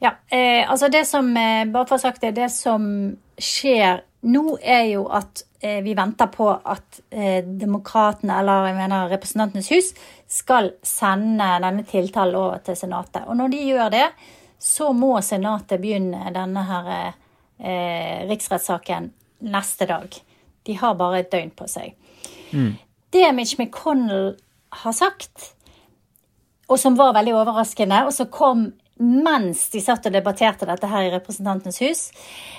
Ja, 0.00 0.14
eh, 0.32 0.64
altså 0.70 0.88
det 0.88 1.04
som, 1.06 1.28
eh, 1.36 1.66
bare 1.68 1.86
for 1.86 1.96
å 1.96 2.00
ha 2.00 2.06
sagt 2.08 2.22
det, 2.24 2.32
det 2.38 2.48
som 2.52 2.84
skjer 3.36 4.00
nå, 4.20 4.56
er 4.60 4.84
jo 4.90 5.06
at 5.12 5.42
eh, 5.60 5.80
vi 5.84 5.94
venter 5.96 6.28
på 6.32 6.48
at 6.50 7.00
eh, 7.10 7.44
demokratene, 7.44 8.38
eller 8.40 8.68
jeg 8.68 8.76
mener 8.78 9.12
Representantenes 9.12 9.70
hus, 9.72 9.92
skal 10.28 10.72
sende 10.86 11.46
denne 11.64 11.84
tiltalen 11.88 12.36
over 12.36 12.60
til 12.64 12.76
Senatet. 12.76 13.24
Og 13.28 13.36
når 13.36 13.52
de 13.52 13.62
gjør 13.70 13.92
det, 13.94 14.06
så 14.60 14.90
må 14.96 15.14
Senatet 15.24 15.80
begynne 15.80 16.32
denne 16.34 16.66
her 16.68 16.90
eh, 16.96 18.26
riksrettssaken 18.28 19.12
neste 19.52 19.88
dag. 19.88 20.20
De 20.68 20.76
har 20.76 20.98
bare 21.00 21.22
et 21.22 21.32
døgn 21.32 21.52
på 21.56 21.68
seg. 21.68 21.96
Mm. 22.52 22.76
Det 23.10 23.32
Mitch 23.34 23.56
McConnell 23.58 24.34
har 24.84 24.94
sagt, 24.94 25.54
og 26.70 26.78
som 26.78 26.96
var 26.98 27.16
veldig 27.16 27.34
overraskende, 27.40 28.04
og 28.06 28.14
så 28.14 28.28
kom 28.30 28.68
mens 29.00 29.64
de 29.72 29.80
satt 29.80 30.06
og 30.08 30.12
debatterte 30.14 30.68
dette 30.68 30.88
her 30.90 31.06
i 31.06 31.12
Representantenes 31.14 31.80
hus, 31.80 32.02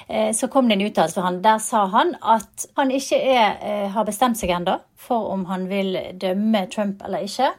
eh, 0.08 0.32
så 0.34 0.50
kom 0.50 0.68
det 0.68 0.80
en 0.80 0.86
uttalelse 0.88 1.18
fra 1.18 1.28
han. 1.28 1.42
Der 1.44 1.62
sa 1.62 1.86
han 1.94 2.16
at 2.22 2.66
han 2.78 2.92
ikke 2.92 3.20
er, 3.22 3.58
eh, 3.62 3.90
har 3.94 4.06
bestemt 4.06 4.40
seg 4.40 4.50
ennå 4.50 4.80
for 4.98 5.32
om 5.34 5.46
han 5.46 5.68
vil 5.70 5.98
dømme 6.18 6.68
Trump 6.72 7.04
eller 7.06 7.28
ikke. 7.28 7.52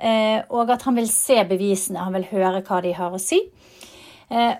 Eh, 0.00 0.42
og 0.50 0.70
at 0.70 0.82
han 0.82 0.96
vil 0.96 1.08
se 1.08 1.44
bevisene, 1.44 2.00
han 2.00 2.14
vil 2.14 2.28
høre 2.32 2.62
hva 2.62 2.82
de 2.82 2.92
har 2.92 3.12
å 3.12 3.20
si. 3.20 3.40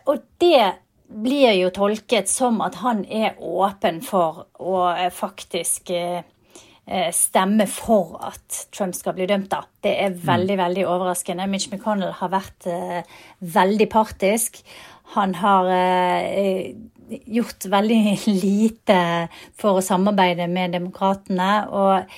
Og 0.07 0.19
det 0.39 0.75
blir 1.09 1.55
jo 1.57 1.71
tolket 1.71 2.29
som 2.29 2.61
at 2.61 2.77
han 2.77 3.05
er 3.11 3.35
åpen 3.41 4.03
for 4.05 4.47
å 4.61 5.11
faktisk 5.11 5.91
stemme 7.17 7.65
for 7.71 8.19
at 8.29 8.67
Trump 8.75 8.95
skal 8.97 9.15
bli 9.17 9.29
dømt, 9.29 9.49
da. 9.53 9.63
Det 9.83 9.95
er 10.03 10.11
mm. 10.13 10.19
veldig, 10.27 10.57
veldig 10.61 10.83
overraskende. 10.87 11.47
Mitch 11.49 11.71
McConnell 11.73 12.13
har 12.19 12.33
vært 12.33 12.69
eh, 12.69 13.15
veldig 13.41 13.89
partisk. 13.93 14.61
Han 15.15 15.35
har 15.41 15.71
eh, 15.73 16.75
gjort 17.09 17.69
veldig 17.71 18.03
lite 18.45 19.01
for 19.61 19.81
å 19.81 19.85
samarbeide 19.85 20.49
med 20.53 20.77
demokratene. 20.77 21.51
Og 21.73 22.15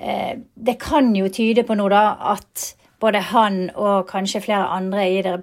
eh, 0.00 0.34
det 0.54 0.78
kan 0.80 1.12
jo 1.16 1.28
tyde 1.32 1.66
på 1.68 1.76
noe, 1.78 1.92
da, 1.92 2.34
at 2.34 2.72
både 2.98 3.20
han 3.30 3.68
og 3.78 4.08
kanskje 4.10 4.42
flere 4.48 4.72
andre 4.74 5.04
i 5.06 5.22
det 5.22 5.36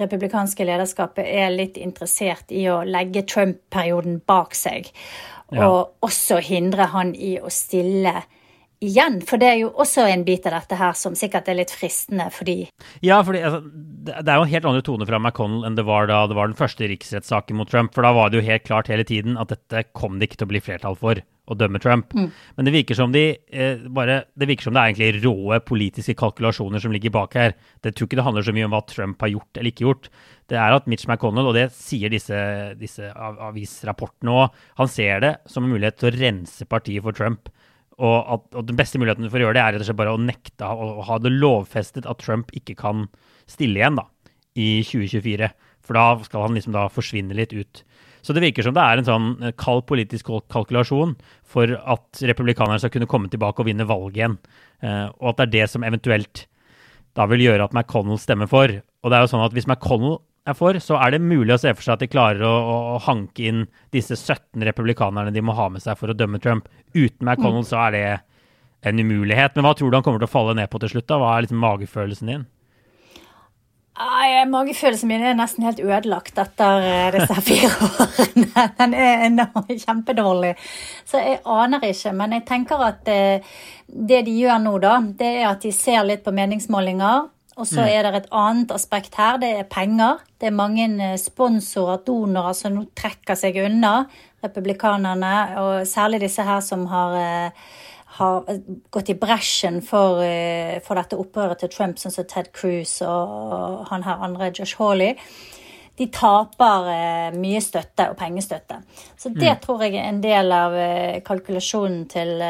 republikanske 0.00 0.64
lederskapet 0.64 1.26
er 1.28 1.52
litt 1.52 1.76
interessert 1.76 2.52
i 2.54 2.64
å 2.72 2.80
legge 2.88 3.26
Trump-perioden 3.28 4.22
bak 4.26 4.56
seg. 4.56 4.88
Ja. 5.54 5.68
Og 5.68 6.08
også 6.08 6.40
hindre 6.44 6.90
han 6.92 7.14
i 7.14 7.36
å 7.40 7.52
stille 7.52 8.22
igjen. 8.84 9.20
For 9.26 9.40
det 9.40 9.48
er 9.48 9.58
jo 9.62 9.70
også 9.80 10.06
en 10.10 10.24
bit 10.26 10.46
av 10.48 10.58
dette 10.58 10.78
her 10.78 10.96
som 10.98 11.16
sikkert 11.18 11.48
er 11.50 11.58
litt 11.60 11.72
fristende, 11.74 12.28
fordi 12.34 12.56
Ja, 13.04 13.20
fordi 13.26 13.42
altså, 13.46 13.62
det 13.64 14.24
er 14.24 14.38
jo 14.38 14.46
en 14.46 14.54
helt 14.54 14.70
andre 14.70 14.84
tone 14.86 15.08
fra 15.08 15.20
McConnell 15.20 15.68
enn 15.68 15.78
det 15.78 15.86
var 15.88 16.08
da 16.10 16.24
det 16.30 16.38
var 16.38 16.50
den 16.50 16.58
første 16.58 16.88
riksrettssaken 16.90 17.58
mot 17.58 17.70
Trump. 17.70 17.94
For 17.96 18.06
da 18.06 18.14
var 18.16 18.30
det 18.30 18.42
jo 18.42 18.48
helt 18.48 18.66
klart 18.68 18.90
hele 18.92 19.06
tiden 19.08 19.38
at 19.40 19.52
dette 19.54 19.86
kom 19.96 20.18
det 20.18 20.30
ikke 20.30 20.42
til 20.42 20.50
å 20.50 20.54
bli 20.54 20.64
flertall 20.64 20.98
for 21.00 21.22
å 21.44 21.56
dømme 21.58 21.80
Trump. 21.82 22.14
Mm. 22.16 22.28
Men 22.56 22.66
det 22.66 22.72
virker 22.72 22.96
som 22.96 23.12
de 23.12 23.24
eh, 23.36 23.82
bare, 23.92 24.22
det 24.38 24.48
virker 24.48 24.68
som 24.68 24.76
det 24.76 24.80
er 24.80 24.92
egentlig 24.92 25.24
råe 25.24 25.58
politiske 25.64 26.16
kalkulasjoner 26.16 26.80
som 26.80 26.94
ligger 26.94 27.12
bak 27.14 27.36
her. 27.36 27.56
Det 27.84 27.92
tror 27.92 28.08
ikke 28.08 28.20
det 28.20 28.26
handler 28.28 28.46
så 28.46 28.54
mye 28.56 28.68
om 28.68 28.72
hva 28.76 28.80
Trump 28.88 29.24
har 29.24 29.32
gjort 29.34 29.60
eller 29.60 29.72
ikke 29.72 29.86
gjort. 29.86 30.08
Det 30.50 30.60
er 30.60 30.76
at 30.76 30.88
Mitch 30.90 31.08
McConnell, 31.08 31.50
og 31.50 31.56
det 31.56 31.66
sier 31.76 32.12
disse, 32.12 32.38
disse 32.80 33.10
avisrapportene 33.16 34.32
òg, 34.32 34.56
han 34.80 34.90
ser 34.92 35.20
det 35.24 35.34
som 35.50 35.64
en 35.66 35.72
mulighet 35.72 36.00
til 36.00 36.10
å 36.10 36.16
rense 36.16 36.68
partiet 36.68 37.04
for 37.04 37.16
Trump. 37.16 37.52
Og, 37.94 38.16
at, 38.18 38.48
og 38.58 38.64
den 38.66 38.78
beste 38.78 38.98
muligheten 38.98 39.28
for 39.30 39.38
å 39.38 39.46
gjøre 39.46 39.58
det, 39.58 39.62
er 39.62 39.76
rett 39.76 39.84
og 39.84 39.88
slett 39.88 40.00
bare 40.00 40.16
å 40.16 40.20
nekte 40.20 40.66
å, 40.66 41.04
ha 41.06 41.20
det 41.22 41.32
lovfestet 41.36 42.08
at 42.10 42.24
Trump 42.24 42.50
ikke 42.56 42.76
kan 42.80 43.06
stille 43.50 43.78
igjen 43.78 44.00
da, 44.00 44.08
i 44.58 44.80
2024. 44.86 45.52
For 45.84 45.98
da 45.98 46.06
skal 46.24 46.46
han 46.46 46.56
liksom 46.56 46.74
da 46.74 46.88
forsvinne 46.92 47.36
litt 47.36 47.52
ut. 47.54 47.84
Så 48.24 48.32
det 48.32 48.42
virker 48.44 48.64
som 48.64 48.74
det 48.76 48.82
er 48.82 49.00
en 49.00 49.08
sånn 49.08 49.30
eh, 49.44 49.54
kald 49.60 49.84
politisk 49.88 50.32
kalkulasjon 50.52 51.14
for 51.44 51.76
at 51.76 52.24
republikanerne 52.24 52.80
skal 52.80 52.92
kunne 52.94 53.10
komme 53.10 53.30
tilbake 53.32 53.60
og 53.60 53.68
vinne 53.68 53.86
valget 53.88 54.20
igjen. 54.20 54.36
Eh, 54.80 55.06
og 55.20 55.34
at 55.34 55.42
det 55.42 55.46
er 55.46 55.54
det 55.58 55.72
som 55.74 55.84
eventuelt 55.86 56.46
da 57.14 57.28
vil 57.30 57.44
gjøre 57.44 57.68
at 57.68 57.74
McConnell 57.76 58.18
stemmer 58.18 58.50
for. 58.50 58.72
Og 59.04 59.12
det 59.12 59.18
er 59.18 59.26
jo 59.26 59.30
sånn 59.34 59.44
at 59.44 59.54
hvis 59.54 59.68
McConnell 59.68 60.18
er 60.48 60.56
for, 60.58 60.76
så 60.82 60.98
er 61.00 61.14
det 61.14 61.24
mulig 61.24 61.54
å 61.54 61.60
se 61.60 61.72
for 61.76 61.84
seg 61.84 61.94
at 61.94 62.04
de 62.04 62.10
klarer 62.10 62.42
å, 62.44 62.54
å, 62.94 62.96
hanke 63.06 63.46
inn 63.48 63.62
disse 63.94 64.16
17 64.16 64.64
republikanerne 64.68 65.32
de 65.32 65.44
må 65.44 65.54
ha 65.56 65.70
med 65.72 65.84
seg 65.84 65.96
for 66.00 66.12
å 66.12 66.16
dømme 66.16 66.40
Trump. 66.42 66.66
Uten 66.92 67.22
McConnell 67.24 67.62
mm. 67.62 67.68
så 67.70 67.80
er 67.86 67.94
det 67.94 68.04
en 68.88 69.00
umulighet. 69.00 69.54
Men 69.56 69.68
hva 69.68 69.76
tror 69.76 69.92
du 69.92 69.98
han 69.98 70.04
kommer 70.04 70.20
til 70.20 70.28
å 70.28 70.34
falle 70.34 70.56
ned 70.58 70.72
på 70.72 70.80
til 70.82 70.96
slutt? 70.96 71.08
da? 71.08 71.20
Hva 71.20 71.36
er 71.36 71.46
liksom 71.46 71.62
magefølelsen 71.64 72.32
din? 72.32 72.44
Magefølelsen 73.94 75.06
min 75.06 75.22
er 75.22 75.36
nesten 75.38 75.62
helt 75.62 75.78
ødelagt 75.78 76.38
etter 76.42 76.82
eh, 76.82 77.12
disse 77.14 77.36
fire 77.48 77.70
årene. 77.86 78.64
Den 78.78 78.96
er 78.98 79.78
kjempedårlig. 79.78 80.54
Så 81.06 81.20
jeg 81.22 81.38
aner 81.46 81.86
ikke. 81.86 82.12
Men 82.12 82.34
jeg 82.34 82.44
tenker 82.48 82.82
at 82.82 83.06
eh, 83.08 83.54
det 83.86 84.24
de 84.26 84.34
gjør 84.34 84.58
nå, 84.64 84.74
da, 84.82 84.98
det 84.98 85.30
er 85.36 85.46
at 85.52 85.62
de 85.62 85.70
ser 85.72 86.02
litt 86.08 86.24
på 86.24 86.34
meningsmålinger. 86.34 87.30
Og 87.54 87.68
så 87.70 87.84
mm. 87.84 87.90
er 87.92 88.02
det 88.02 88.14
et 88.18 88.32
annet 88.34 88.74
aspekt 88.74 89.14
her. 89.14 89.38
Det 89.38 89.52
er 89.60 89.70
penger. 89.70 90.24
Det 90.42 90.50
er 90.50 90.58
mange 90.58 90.88
eh, 90.98 91.16
sponsorer, 91.20 92.02
donorer, 92.02 92.58
som 92.58 92.74
nå 92.74 92.88
trekker 92.98 93.38
seg 93.38 93.62
unna 93.62 94.00
republikanerne. 94.42 95.34
Og 95.62 95.86
særlig 95.86 96.24
disse 96.26 96.42
her 96.42 96.58
som 96.66 96.88
har 96.90 97.14
har 98.14 98.44
gått 98.90 99.10
i 99.10 99.16
bresjen 99.18 99.80
for, 99.82 100.22
eh, 100.22 100.78
for, 100.84 100.94
dette 100.94 101.18
opprøret 101.18 101.58
til 101.58 101.72
Trump, 101.72 101.98
sånn 101.98 102.14
som 102.14 102.26
Ted 102.30 102.52
Cruz 102.54 103.00
og 103.02 103.88
han 103.90 104.06
her 104.06 104.22
andre, 104.22 104.52
Josh 104.54 104.78
Hawley, 104.78 105.16
de 105.98 106.06
taper 106.14 106.88
eh, 106.90 107.34
mye 107.38 107.62
støtte 107.62 108.06
og 108.10 108.16
pengestøtte. 108.18 108.80
Så 109.18 109.30
det 109.34 109.50
mm. 109.50 109.60
tror 109.62 109.82
jeg 109.82 109.96
er 109.98 110.08
en 110.12 110.22
del 110.22 110.54
av 110.54 110.74
eh, 110.78 111.18
kalkulasjonen 111.26 112.04
til, 112.10 112.42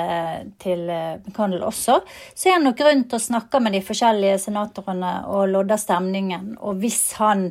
til 0.61 0.85
McConnell 1.25 1.65
også. 1.65 2.01
Så 2.35 2.51
er 2.51 2.59
det 2.61 2.69
nok 2.69 2.81
grunn 2.81 3.05
til 3.09 3.21
å 3.21 3.27
snakke 3.31 3.61
med 3.65 3.77
de 3.77 3.85
forskjellige 3.85 4.43
senatorene 4.47 5.15
og 5.33 5.49
lodde 5.53 5.81
stemningen. 5.81 6.59
Og 6.61 6.81
hvis 6.85 7.07
han 7.21 7.51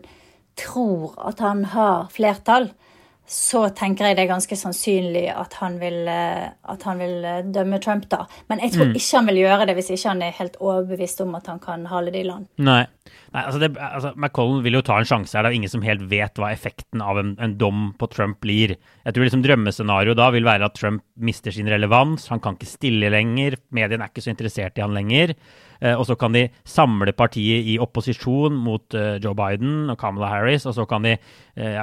tror 0.59 1.17
at 1.29 1.41
han 1.41 1.65
har 1.73 2.09
flertall, 2.13 2.69
så 3.33 3.63
tenker 3.73 4.05
jeg 4.05 4.17
det 4.17 4.27
er 4.27 4.29
ganske 4.29 4.55
sannsynlig 4.57 5.23
at 5.33 5.55
han 5.57 5.79
vil, 5.81 6.03
eh, 6.09 6.51
at 6.69 6.83
han 6.85 6.99
vil 7.01 7.25
eh, 7.25 7.39
dømme 7.55 7.79
Trump, 7.81 8.05
da. 8.11 8.27
Men 8.51 8.61
jeg 8.61 8.75
tror 8.75 8.91
mm. 8.91 8.97
ikke 8.99 9.17
han 9.17 9.29
vil 9.31 9.39
gjøre 9.41 9.67
det 9.69 9.75
hvis 9.79 9.89
ikke 9.95 10.11
han 10.11 10.21
er 10.21 10.35
helt 10.37 10.59
overbevist 10.61 11.23
om 11.25 11.33
at 11.39 11.49
han 11.49 11.61
kan 11.63 11.87
hale 11.89 12.13
det 12.13 12.21
i 12.21 12.27
land. 12.27 12.45
Nei, 12.61 12.83
Nei 13.33 13.41
altså, 13.41 13.63
det, 13.63 13.71
altså 13.81 14.13
McCollum 14.13 14.61
vil 14.65 14.77
jo 14.77 14.83
ta 14.85 14.99
en 15.01 15.09
sjanse 15.09 15.33
her. 15.33 15.47
Det 15.47 15.53
er 15.53 15.59
ingen 15.63 15.73
som 15.73 15.85
helt 15.85 16.05
vet 16.11 16.37
hva 16.37 16.53
effekten 16.53 17.01
av 17.01 17.23
en, 17.23 17.33
en 17.41 17.57
dom 17.57 17.89
på 17.97 18.11
Trump 18.13 18.37
blir. 18.45 18.75
Jeg 19.01 19.17
tror 19.17 19.25
liksom 19.25 19.45
drømmescenarioet 19.47 20.21
da 20.21 20.29
vil 20.35 20.47
være 20.47 20.69
at 20.69 20.77
Trump 20.77 21.01
mister 21.17 21.55
sin 21.55 21.71
relevans. 21.73 22.29
Han 22.29 22.43
kan 22.43 22.59
ikke 22.59 22.69
stille 22.69 23.09
lenger. 23.13 23.57
Mediene 23.73 24.05
er 24.05 24.13
ikke 24.13 24.27
så 24.27 24.35
interessert 24.35 24.77
i 24.77 24.85
han 24.85 24.93
lenger. 24.93 25.33
Eh, 25.83 25.95
og 25.97 26.05
så 26.07 26.15
kan 26.19 26.35
de 26.35 26.45
samle 26.67 27.11
partiet 27.17 27.67
i 27.67 27.75
opposisjon 27.81 28.55
mot 28.55 28.95
eh, 28.95 29.17
Joe 29.23 29.35
Biden 29.35 29.91
og 29.91 29.99
Kamala 29.99 30.29
Harris, 30.31 30.67
og 30.69 30.77
så 30.77 30.85
kan 30.87 31.03
de 31.03 31.17
eh, 31.17 31.81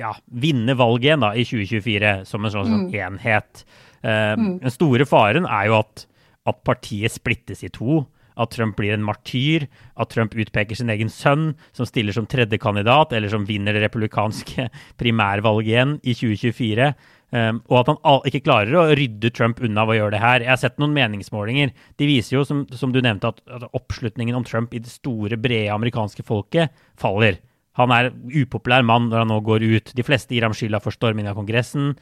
ja, 0.00 0.12
vinne 0.26 0.74
valget 0.78 0.85
igjen 0.94 1.24
da, 1.24 1.32
i 1.34 1.44
2024 1.46 2.12
som 2.28 2.46
en 2.46 2.54
sånn, 2.54 2.76
mm. 2.86 2.90
enhet. 2.94 3.64
Eh, 4.02 4.34
Mm. 4.36 4.58
Den 4.62 4.74
store 4.74 5.06
faren 5.08 5.48
er 5.48 5.70
jo 5.70 5.80
at, 5.80 6.06
at 6.46 6.62
partiet 6.66 7.16
splittes 7.16 7.64
i 7.66 7.72
to. 7.72 8.04
At 8.36 8.52
Trump 8.52 8.76
blir 8.76 8.92
en 8.92 9.04
martyr, 9.04 9.64
at 9.96 10.10
Trump 10.12 10.34
utpeker 10.36 10.76
sin 10.76 10.92
egen 10.92 11.08
sønn, 11.08 11.54
som 11.72 11.88
stiller 11.88 12.12
som 12.12 12.26
tredjekandidat, 12.28 13.14
eller 13.16 13.32
som 13.32 13.46
vinner 13.48 13.72
det 13.72 13.86
republikanske 13.86 14.68
primærvalget 15.00 15.70
igjen 15.72 15.94
i 16.04 16.12
2024. 16.12 16.90
Um, 17.34 17.58
og 17.72 17.80
at 17.80 17.88
han 17.90 18.28
ikke 18.28 18.44
klarer 18.44 18.76
å 18.78 18.84
rydde 18.94 19.32
Trump 19.34 19.58
unna 19.64 19.82
ved 19.88 19.96
å 19.96 19.98
gjøre 20.02 20.14
det 20.14 20.22
her. 20.22 20.44
Jeg 20.44 20.52
har 20.52 20.60
sett 20.60 20.76
noen 20.78 20.94
meningsmålinger. 20.94 21.72
De 21.98 22.06
viser 22.06 22.36
jo, 22.36 22.44
som, 22.46 22.62
som 22.76 22.92
du 22.94 23.00
nevnte, 23.00 23.32
at, 23.32 23.40
at 23.56 23.66
oppslutningen 23.74 24.36
om 24.36 24.44
Trump 24.46 24.76
i 24.76 24.82
det 24.84 24.92
store, 24.92 25.40
brede 25.40 25.72
amerikanske 25.74 26.22
folket 26.28 26.76
faller. 27.00 27.40
Han 27.76 27.92
er 27.92 28.10
upopulær 28.32 28.84
mann 28.86 29.10
når 29.10 29.22
han 29.24 29.30
nå 29.32 29.40
går 29.44 29.64
ut. 29.66 29.92
De 29.96 30.04
fleste 30.06 30.32
gir 30.34 30.46
ham 30.46 30.54
skylda 30.56 30.80
for 30.80 30.94
stormingen 30.94 31.30
av 31.32 31.36
Kongressen. 31.38 31.94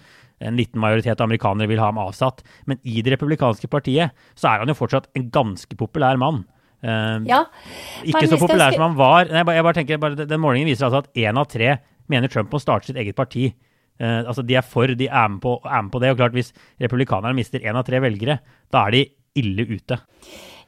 En 0.45 0.59
liten 0.59 0.81
majoritet 0.83 1.19
av 1.21 1.27
amerikanere 1.29 1.71
vil 1.71 1.81
ha 1.83 1.89
ham 1.91 1.99
avsatt. 2.03 2.43
Men 2.71 2.79
i 2.87 3.03
det 3.03 3.15
republikanske 3.17 3.71
partiet 3.71 4.15
så 4.39 4.53
er 4.53 4.63
han 4.63 4.71
jo 4.71 4.77
fortsatt 4.79 5.09
en 5.19 5.29
ganske 5.35 5.79
populær 5.79 6.19
mann. 6.21 6.45
Uh, 6.85 7.19
Ja, 7.25 7.45
ikke 8.05 8.29
så 8.29 8.37
populær 8.39 8.71
skal- 8.71 8.79
som 8.79 8.83
han 8.91 8.97
var. 8.99 9.25
Nei, 9.31 9.41
jeg 9.41 9.47
bare, 9.47 9.57
jeg 9.57 9.65
bare 9.65 9.79
tenker, 9.79 9.99
bare, 9.99 10.27
Den 10.29 10.41
målingen 10.41 10.69
viser 10.69 10.87
altså 10.87 11.03
at 11.05 11.15
én 11.15 11.39
av 11.39 11.49
tre 11.49 11.79
mener 12.09 12.29
Trump 12.29 12.51
må 12.53 12.61
starte 12.61 12.87
sitt 12.91 12.97
eget 13.01 13.17
parti. 13.17 13.55
Uh, 13.99 14.27
altså 14.27 14.45
De 14.45 14.55
er 14.55 14.63
for, 14.63 14.87
de 14.87 15.07
er 15.09 15.29
med, 15.29 15.41
på, 15.41 15.59
er 15.65 15.83
med 15.83 15.93
på 15.93 16.01
det. 16.03 16.11
og 16.11 16.19
klart 16.19 16.33
Hvis 16.35 16.53
republikanerne 16.83 17.35
mister 17.35 17.59
én 17.61 17.75
av 17.75 17.85
tre 17.87 18.01
velgere, 18.05 18.39
da 18.71 18.87
er 18.87 18.91
de 18.91 19.07
ille 19.35 19.67
ute. 19.75 19.99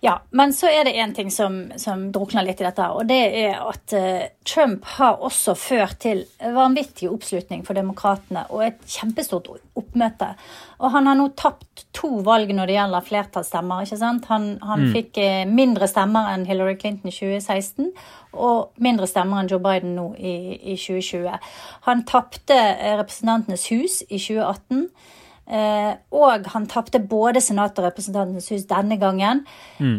Ja, 0.01 0.21
men 0.31 0.53
så 0.53 0.69
er 0.69 0.85
det 0.85 0.93
én 0.93 1.15
ting 1.15 1.31
som, 1.31 1.73
som 1.81 2.11
drukner 2.13 2.45
litt 2.45 2.61
i 2.61 2.67
dette, 2.67 2.85
og 2.93 3.09
det 3.09 3.21
er 3.41 3.57
at 3.65 3.95
eh, 3.97 4.27
Trump 4.45 4.85
har 4.99 5.23
også 5.25 5.55
ført 5.57 5.99
til 6.05 6.25
vanvittig 6.41 7.09
oppslutning 7.09 7.65
for 7.65 7.79
demokratene 7.79 8.45
og 8.53 8.67
et 8.67 8.85
kjempestort 8.93 9.49
oppmøte. 9.77 10.29
Og 10.85 10.93
han 10.93 11.09
har 11.09 11.17
nå 11.17 11.31
tapt 11.39 11.87
to 11.97 12.21
valg 12.27 12.53
når 12.53 12.69
det 12.69 12.77
gjelder 12.77 13.09
flertallsstemmer. 13.09 13.87
ikke 13.87 14.01
sant? 14.03 14.29
Han, 14.29 14.49
han 14.61 14.87
fikk 14.93 15.21
eh, 15.23 15.43
mindre 15.49 15.89
stemmer 15.89 16.29
enn 16.35 16.47
Hillary 16.49 16.77
Clinton 16.81 17.11
i 17.11 17.17
2016, 17.17 17.91
og 18.37 18.83
mindre 18.83 19.09
stemmer 19.09 19.41
enn 19.41 19.51
Joe 19.51 19.65
Biden 19.65 19.97
nå 19.97 20.11
i, 20.21 20.37
i 20.61 20.77
2020. 20.77 21.53
Han 21.89 22.05
tapte 22.09 22.57
eh, 22.57 22.99
Representantenes 23.01 23.71
hus 23.73 24.03
i 24.11 24.21
2018. 24.21 24.91
Eh, 25.47 25.93
og 26.19 26.47
han 26.51 26.65
tapte 26.67 26.99
både 26.99 27.41
senat 27.45 27.79
og 27.79 27.87
representantens 27.87 28.49
hus 28.51 28.65
denne 28.67 28.99
gangen, 28.99 29.45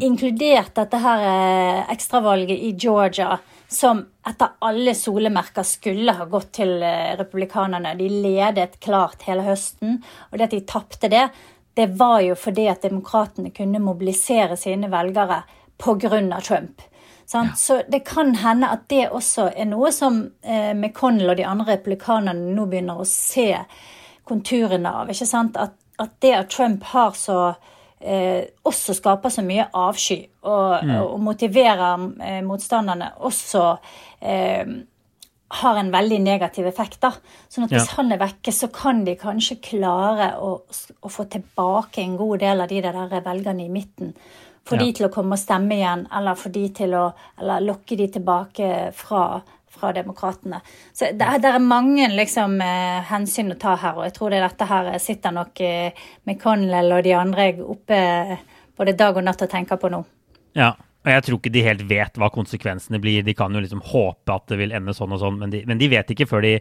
inkludert 0.04 0.74
dette 0.76 1.00
her 1.00 1.28
eh, 1.28 1.84
ekstravalget 1.94 2.66
i 2.68 2.74
Georgia, 2.76 3.38
som 3.68 4.02
etter 4.28 4.58
alle 4.64 4.96
solemerker 4.96 5.64
skulle 5.68 6.16
ha 6.16 6.28
gått 6.28 6.52
til 6.60 6.82
eh, 6.84 7.16
republikanerne. 7.20 7.96
De 8.00 8.10
ledet 8.12 8.80
klart 8.84 9.24
hele 9.28 9.46
høsten, 9.48 10.02
og 10.32 10.38
det 10.38 10.50
at 10.50 10.58
de 10.58 10.66
tapte 10.68 11.12
det, 11.12 11.30
det 11.78 11.88
var 11.96 12.22
jo 12.26 12.36
fordi 12.36 12.68
at 12.72 12.84
demokratene 12.84 13.54
kunne 13.56 13.80
mobilisere 13.84 14.58
sine 14.58 14.90
velgere 14.92 15.44
pga. 15.78 16.42
Trump. 16.42 16.82
Ja. 17.34 17.48
Så 17.56 17.82
det 17.88 18.00
kan 18.00 18.36
hende 18.36 18.70
at 18.72 18.88
det 18.90 19.10
også 19.12 19.52
er 19.56 19.68
noe 19.68 19.92
som 19.92 20.24
eh, 20.42 20.74
McConnell 20.74 21.30
og 21.30 21.38
de 21.38 21.46
andre 21.46 21.76
republikanerne 21.76 22.56
nå 22.56 22.66
begynner 22.72 23.04
å 23.04 23.06
se 23.06 23.52
konturene 24.28 24.92
av. 25.02 25.10
ikke 25.14 25.28
sant? 25.30 25.58
At, 25.58 25.74
at 26.00 26.14
det 26.22 26.34
at 26.38 26.50
Trump 26.54 26.84
har 26.94 27.16
så 27.18 27.40
eh, 28.02 28.44
også 28.68 28.94
skaper 28.98 29.34
så 29.34 29.42
mye 29.46 29.70
avsky 29.74 30.20
og, 30.44 30.84
og 31.08 31.18
motiverer 31.26 32.04
eh, 32.22 32.42
motstanderne, 32.46 33.14
også 33.26 33.64
eh, 34.22 34.76
har 35.58 35.78
en 35.80 35.92
veldig 35.94 36.20
negativ 36.22 36.68
effekt. 36.68 37.00
da. 37.02 37.14
Sånn 37.50 37.64
at 37.66 37.72
hvis 37.72 37.88
Ja. 37.88 37.96
han 38.02 38.12
er 38.12 38.20
vekke, 38.20 38.52
så 38.52 38.68
kan 38.74 39.06
de 39.08 39.16
kanskje 39.16 39.62
klare 39.64 40.34
å, 40.44 40.58
å 41.02 41.10
få 41.10 41.26
tilbake 41.32 42.04
en 42.04 42.18
god 42.20 42.40
del 42.44 42.62
av 42.62 42.68
de 42.68 42.82
der 42.84 43.22
velgerne 43.24 43.64
i 43.66 43.70
midten. 43.72 44.14
Få 44.68 44.76
Ja. 44.76 44.84
de 44.84 44.92
til 44.94 45.08
å 45.08 45.14
komme 45.14 45.38
og 45.38 45.40
stemme 45.40 45.72
igjen, 45.78 46.08
eller 46.12 46.36
de 46.52 46.68
å 47.00 47.14
eller 47.40 47.62
lokke 47.64 47.96
de 47.96 48.08
tilbake 48.12 48.92
fra, 48.94 49.42
fra 49.80 49.94
demokratene. 49.96 50.60
Så 50.94 51.12
det, 51.14 51.30
det 51.44 51.54
er 51.54 51.64
mange 51.64 52.10
liksom, 52.14 52.60
eh, 52.64 53.00
hensyn 53.12 53.54
å 53.54 53.60
ta 53.62 53.78
her, 53.80 54.00
og 54.00 54.08
jeg 54.08 54.18
tror 54.18 54.34
det 54.34 54.42
er 54.42 54.48
dette 54.48 54.70
her 54.70 54.92
sitter 55.04 55.38
nok 55.38 55.64
eh, 55.66 56.04
McConnell 56.26 56.98
og 56.98 57.06
de 57.08 57.16
andre 57.18 57.50
oppe 57.64 58.02
både 58.78 58.98
dag 58.98 59.18
og 59.18 59.26
natt 59.26 59.42
og 59.42 59.50
tenker 59.52 59.80
på 59.82 59.90
nå. 59.94 60.04
Ja, 60.58 60.74
og 61.08 61.14
jeg 61.14 61.24
tror 61.24 61.40
ikke 61.40 61.54
de 61.56 61.64
helt 61.64 61.88
vet 61.88 62.20
hva 62.20 62.28
konsekvensene 62.34 63.00
blir. 63.00 63.24
De 63.24 63.36
kan 63.38 63.54
jo 63.54 63.64
liksom 63.64 63.82
håpe 63.94 64.34
at 64.34 64.52
det 64.52 64.60
vil 64.60 64.76
ende 64.76 64.96
sånn 64.96 65.16
og 65.16 65.22
sånn, 65.22 65.40
men 65.40 65.54
de, 65.54 65.64
men 65.70 65.80
de 65.80 65.88
vet 65.92 66.10
ikke 66.12 66.28
før 66.28 66.44
de, 66.44 66.54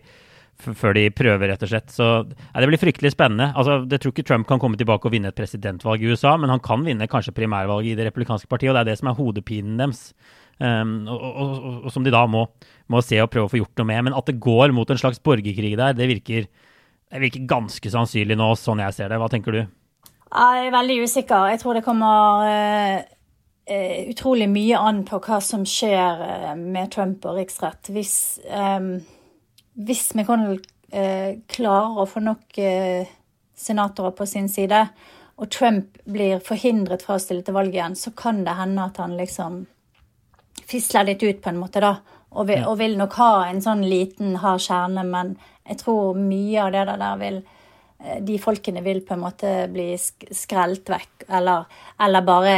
før 0.63 0.95
de 0.97 1.09
prøver, 1.11 1.51
rett 1.51 1.65
og 1.67 1.73
slett. 1.73 1.91
Så 1.93 2.07
ja, 2.23 2.63
det 2.63 2.69
blir 2.71 2.81
fryktelig 2.81 3.13
spennende. 3.17 3.51
Altså, 3.59 3.81
Jeg 3.91 4.03
tror 4.03 4.15
ikke 4.15 4.27
Trump 4.31 4.49
kan 4.49 4.63
komme 4.63 4.79
tilbake 4.79 5.09
og 5.09 5.17
vinne 5.17 5.33
et 5.33 5.39
presidentvalg 5.39 6.05
i 6.05 6.13
USA, 6.13 6.37
men 6.39 6.53
han 6.53 6.63
kan 6.63 6.87
vinne 6.87 7.11
kanskje 7.11 7.35
primærvalget 7.37 7.93
i 7.93 7.99
det 7.99 8.09
republikanske 8.11 8.49
partiet, 8.49 8.71
og 8.71 8.79
det 8.79 8.85
er 8.85 8.93
det 8.93 8.99
som 9.01 9.11
er 9.11 9.19
hodepinen 9.19 9.81
deres. 9.83 10.13
Um, 10.57 11.05
og, 11.13 11.21
og, 11.21 11.51
og, 11.85 11.89
som 11.93 12.05
de 12.05 12.13
da 12.15 12.23
må, 12.31 12.47
må 12.89 13.03
se 13.05 13.19
og 13.21 13.29
prøve 13.33 13.49
å 13.49 13.53
få 13.53 13.61
gjort 13.61 13.81
noe 13.81 13.89
med. 13.91 14.07
Men 14.09 14.17
at 14.17 14.31
det 14.31 14.39
går 14.43 14.73
mot 14.77 14.91
en 14.91 15.01
slags 15.01 15.21
borgerkrig 15.21 15.75
der, 15.77 15.97
det 15.97 16.09
virker, 16.09 16.47
det 17.13 17.25
virker 17.27 17.51
ganske 17.51 17.93
sannsynlig 17.93 18.39
nå, 18.41 18.53
sånn 18.61 18.81
jeg 18.85 18.97
ser 18.97 19.13
det. 19.13 19.21
Hva 19.21 19.29
tenker 19.33 19.57
du? 19.57 19.61
Jeg 20.27 20.63
er 20.63 20.73
veldig 20.75 20.97
usikker. 21.05 21.51
Jeg 21.53 21.61
tror 21.63 21.77
det 21.77 21.85
kommer 21.87 22.47
uh, 22.49 24.09
utrolig 24.13 24.49
mye 24.53 24.81
an 24.81 25.05
på 25.07 25.21
hva 25.27 25.41
som 25.43 25.65
skjer 25.67 26.21
eh, 26.23 26.51
med 26.55 26.93
Trump 26.95 27.25
og 27.27 27.41
riksrett. 27.41 27.91
Hvis, 27.91 28.17
um, 28.47 28.93
hvis 29.75 30.09
McConnell 30.15 30.61
klarer 31.51 31.97
å 31.99 32.05
få 32.07 32.21
nok 32.23 32.55
senatorer 33.59 34.13
på 34.15 34.25
sin 34.31 34.47
side, 34.49 34.85
og 35.37 35.51
Trump 35.51 35.99
blir 36.09 36.39
forhindret 36.47 37.03
fra 37.05 37.17
å 37.19 37.21
stille 37.21 37.43
til 37.45 37.57
valg 37.59 37.75
igjen, 37.75 37.97
så 37.99 38.15
kan 38.17 38.45
det 38.47 38.55
hende 38.57 38.87
at 38.87 39.01
han 39.03 39.17
liksom 39.19 39.65
fisler 40.69 41.07
litt 41.07 41.23
ut 41.23 41.43
på 41.43 41.53
en 41.53 41.61
måte, 41.61 41.83
da. 41.83 41.97
Og 42.37 42.49
vil, 42.49 42.65
og 42.69 42.77
vil 42.81 42.97
nok 42.99 43.15
ha 43.17 43.33
en 43.49 43.63
sånn 43.65 43.85
liten, 43.87 44.35
hard 44.43 44.61
kjerne, 44.61 45.05
men 45.09 45.37
jeg 45.67 45.81
tror 45.81 46.19
mye 46.19 46.65
av 46.67 46.73
det 46.75 46.83
der 46.91 47.21
vil 47.21 47.39
eh, 47.41 48.19
de 48.27 48.39
folkene 48.43 48.83
vil 48.85 49.01
på 49.07 49.15
en 49.17 49.23
måte 49.23 49.53
bli 49.73 49.93
skrelt 49.97 50.91
vekk, 50.93 51.29
eller, 51.39 51.65
eller 52.03 52.27
bare 52.27 52.57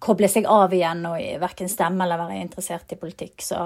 koble 0.00 0.30
seg 0.32 0.46
av 0.48 0.72
igjen 0.72 1.02
og 1.10 1.18
verken 1.42 1.68
stemme 1.68 2.06
eller 2.06 2.20
være 2.22 2.40
interessert 2.40 2.94
i 2.94 3.00
politikk. 3.00 3.42
Så 3.44 3.58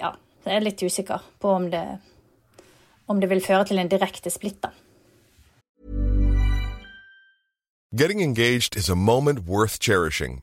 ja, 0.00 0.12
jeg 0.44 0.56
er 0.58 0.64
litt 0.64 0.82
usikker 0.82 1.22
på 1.40 1.52
om 1.56 1.70
det, 1.72 1.84
om 3.08 3.20
det 3.20 3.30
vil 3.30 3.44
føre 3.44 3.68
til 3.70 3.80
en 3.80 3.92
direkte 3.92 4.32
splitt, 4.32 4.60
da. 4.64 4.74
Getting 7.94 8.20
engaged 8.20 8.76
is 8.76 8.88
a 8.88 8.96
moment 8.96 9.46
worth 9.46 9.78
cherishing. 9.78 10.42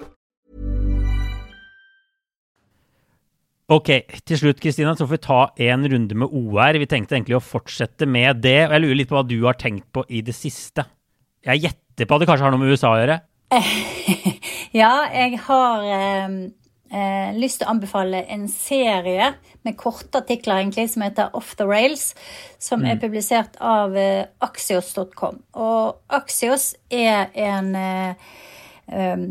Ok, 3.71 3.89
til 4.27 4.35
slutt 4.35 4.59
Kristina, 4.59 4.91
så 4.99 5.05
får 5.05 5.15
vi 5.15 5.23
ta 5.23 5.41
en 5.69 5.85
runde 5.87 6.15
med 6.19 6.33
OR. 6.35 6.75
Vi 6.81 6.87
tenkte 6.91 7.15
egentlig 7.15 7.37
å 7.37 7.43
fortsette 7.43 8.03
med 8.03 8.41
det. 8.43 8.65
og 8.65 8.73
Jeg 8.75 8.83
lurer 8.83 8.97
litt 8.99 9.11
på 9.11 9.15
hva 9.15 9.27
du 9.27 9.37
har 9.45 9.55
tenkt 9.59 9.85
på 9.95 10.03
i 10.11 10.19
det 10.27 10.35
siste. 10.35 10.83
Jeg 11.47 11.63
gjetter 11.63 12.07
på 12.07 12.17
at 12.17 12.23
det 12.23 12.27
kanskje 12.27 12.49
har 12.49 12.51
noe 12.51 12.59
med 12.59 12.73
USA 12.73 12.91
å 12.91 12.99
gjøre. 12.99 13.21
Ja, 14.71 15.03
jeg 15.11 15.35
har, 15.43 15.81
eh, 15.83 16.35
eh, 16.95 17.31
lyst 17.35 17.59
til 17.59 17.67
å 17.67 17.73
anbefale 17.73 18.21
en 18.31 18.45
serie 18.47 19.33
med 19.67 19.75
korte 19.75 20.21
artikler 20.21 20.61
egentlig, 20.61 20.85
som 20.93 21.03
heter 21.03 21.35
Off 21.35 21.57
the 21.59 21.67
Rails, 21.67 22.13
som 22.55 22.85
er 22.87 22.95
publisert 23.01 23.59
av 23.59 23.97
eh, 23.99 24.29
Axios.com. 24.39 25.41
Og 25.59 25.99
Axios 26.07 26.69
er 26.87 27.27
en 27.35 27.75
um, 27.75 29.27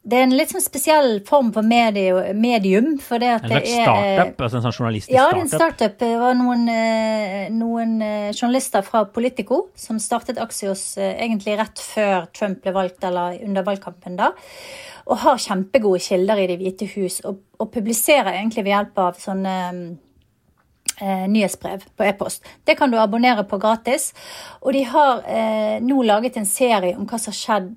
det 0.00 0.16
er 0.16 0.22
en 0.24 0.32
litt 0.32 0.48
sånn 0.48 0.62
spesiell 0.64 1.18
form 1.28 1.50
for 1.52 1.66
medie, 1.66 2.32
medium. 2.32 2.94
For 3.04 3.20
det 3.20 3.34
at 3.34 3.44
En 3.44 3.50
slags 3.52 3.72
startup? 3.74 4.40
altså 4.40 4.56
en 4.56 4.64
sånn 4.64 4.76
journalistisk 4.78 5.12
ja, 5.12 5.26
det 5.28 5.36
er 5.36 5.42
en 5.42 5.50
startup? 5.52 5.74
startup. 5.76 5.98
Det 6.00 6.10
var 6.22 6.38
noen, 6.38 6.62
eh, 6.72 7.50
noen 7.52 7.92
eh, 8.02 8.30
journalister 8.32 8.86
fra 8.86 9.04
Politico 9.04 9.66
som 9.76 9.98
startet 10.00 10.40
Axios 10.40 10.96
eh, 10.96 11.12
egentlig 11.20 11.58
rett 11.60 11.82
før 11.84 12.30
Trump 12.32 12.62
ble 12.64 12.72
valgt, 12.72 13.04
eller 13.04 13.36
under 13.44 13.66
valgkampen 13.66 14.16
da. 14.16 14.30
Og 15.04 15.20
har 15.20 15.42
kjempegode 15.44 16.00
kilder 16.00 16.40
i 16.40 16.48
Det 16.48 16.56
hvite 16.62 16.88
hus, 16.96 17.20
og, 17.28 17.44
og 17.60 17.70
publiserer 17.74 18.32
egentlig 18.38 18.64
ved 18.64 18.72
hjelp 18.72 19.04
av 19.04 19.20
sånne 19.20 19.54
eh, 20.96 21.28
nyhetsbrev 21.28 21.84
på 21.92 22.08
e-post. 22.08 22.48
Det 22.64 22.78
kan 22.80 22.90
du 22.90 22.96
abonnere 22.96 23.44
på 23.44 23.60
gratis. 23.60 24.14
Og 24.64 24.72
de 24.72 24.86
har 24.88 25.22
eh, 25.28 25.76
nå 25.84 26.00
laget 26.08 26.40
en 26.40 26.48
serie 26.48 26.96
om 26.96 27.04
hva 27.04 27.20
som 27.20 27.34
har 27.34 27.40
skjedd 27.42 27.70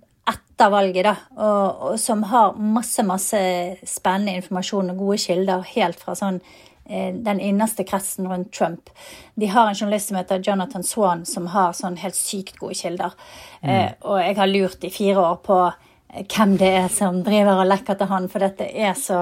etter 0.64 0.72
valget, 0.72 1.04
da, 1.04 1.16
og, 1.44 1.82
og 1.92 2.00
som 2.00 2.24
har 2.24 2.56
masse, 2.56 3.04
masse 3.04 3.40
spennende 3.88 4.38
informasjon 4.40 4.94
og 4.94 5.02
gode 5.02 5.18
kilder 5.20 5.66
helt 5.74 6.00
fra 6.00 6.16
sånn 6.16 6.40
eh, 6.88 7.12
den 7.14 7.42
innerste 7.44 7.84
kretsen 7.84 8.30
rundt 8.32 8.54
Trump. 8.56 8.90
De 9.36 9.50
har 9.52 9.68
en 9.68 9.76
journalist 9.76 10.08
som 10.12 10.18
heter 10.18 10.44
Jonathan 10.44 10.84
Swan, 10.84 11.26
som 11.26 11.50
har 11.52 11.74
sånn 11.76 11.98
helt 12.00 12.16
sykt 12.16 12.60
gode 12.62 12.78
kilder. 12.80 13.16
Eh, 13.62 13.92
og 14.08 14.22
jeg 14.22 14.38
har 14.40 14.52
lurt 14.52 14.84
i 14.84 14.94
fire 14.94 15.20
år 15.20 15.42
på 15.44 15.60
eh, 15.68 16.24
hvem 16.24 16.56
det 16.62 16.72
er 16.84 16.88
som 16.94 17.20
driver 17.26 17.60
og 17.60 17.68
lekker 17.74 18.00
til 18.00 18.12
han, 18.14 18.30
for 18.32 18.46
dette 18.46 18.70
er 18.72 18.96
så 18.96 19.20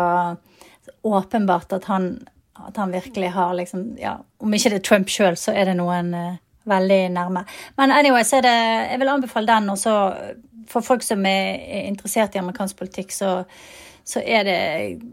åpenbart 1.01 1.73
at 1.73 1.89
han, 1.89 2.13
at 2.61 2.77
han 2.77 2.93
virkelig 2.93 3.33
har 3.33 3.57
liksom 3.57 3.95
Ja, 3.97 4.19
om 4.37 4.53
ikke 4.53 4.75
det 4.75 4.81
er 4.83 4.85
Trump 4.85 5.09
sjøl, 5.09 5.39
så 5.39 5.55
er 5.57 5.71
det 5.71 5.79
noen 5.81 6.13
eh, 6.13 6.39
veldig 6.69 7.01
nærme. 7.17 7.45
Men 7.81 7.97
anyway, 7.97 8.21
så 8.27 8.37
er 8.37 8.45
det 8.45 8.57
Jeg 8.91 8.99
vil 9.01 9.09
anbefale 9.09 9.49
den, 9.49 9.69
og 9.73 9.77
så 9.81 9.95
for 10.69 10.85
folk 10.85 11.03
som 11.05 11.25
er 11.25 11.57
er 11.61 11.89
interessert 11.89 12.35
i 12.35 12.41
amerikansk 12.41 12.77
politikk, 12.77 13.11
så, 13.15 13.31
så 14.03 14.21
er 14.21 14.47
det 14.47 14.59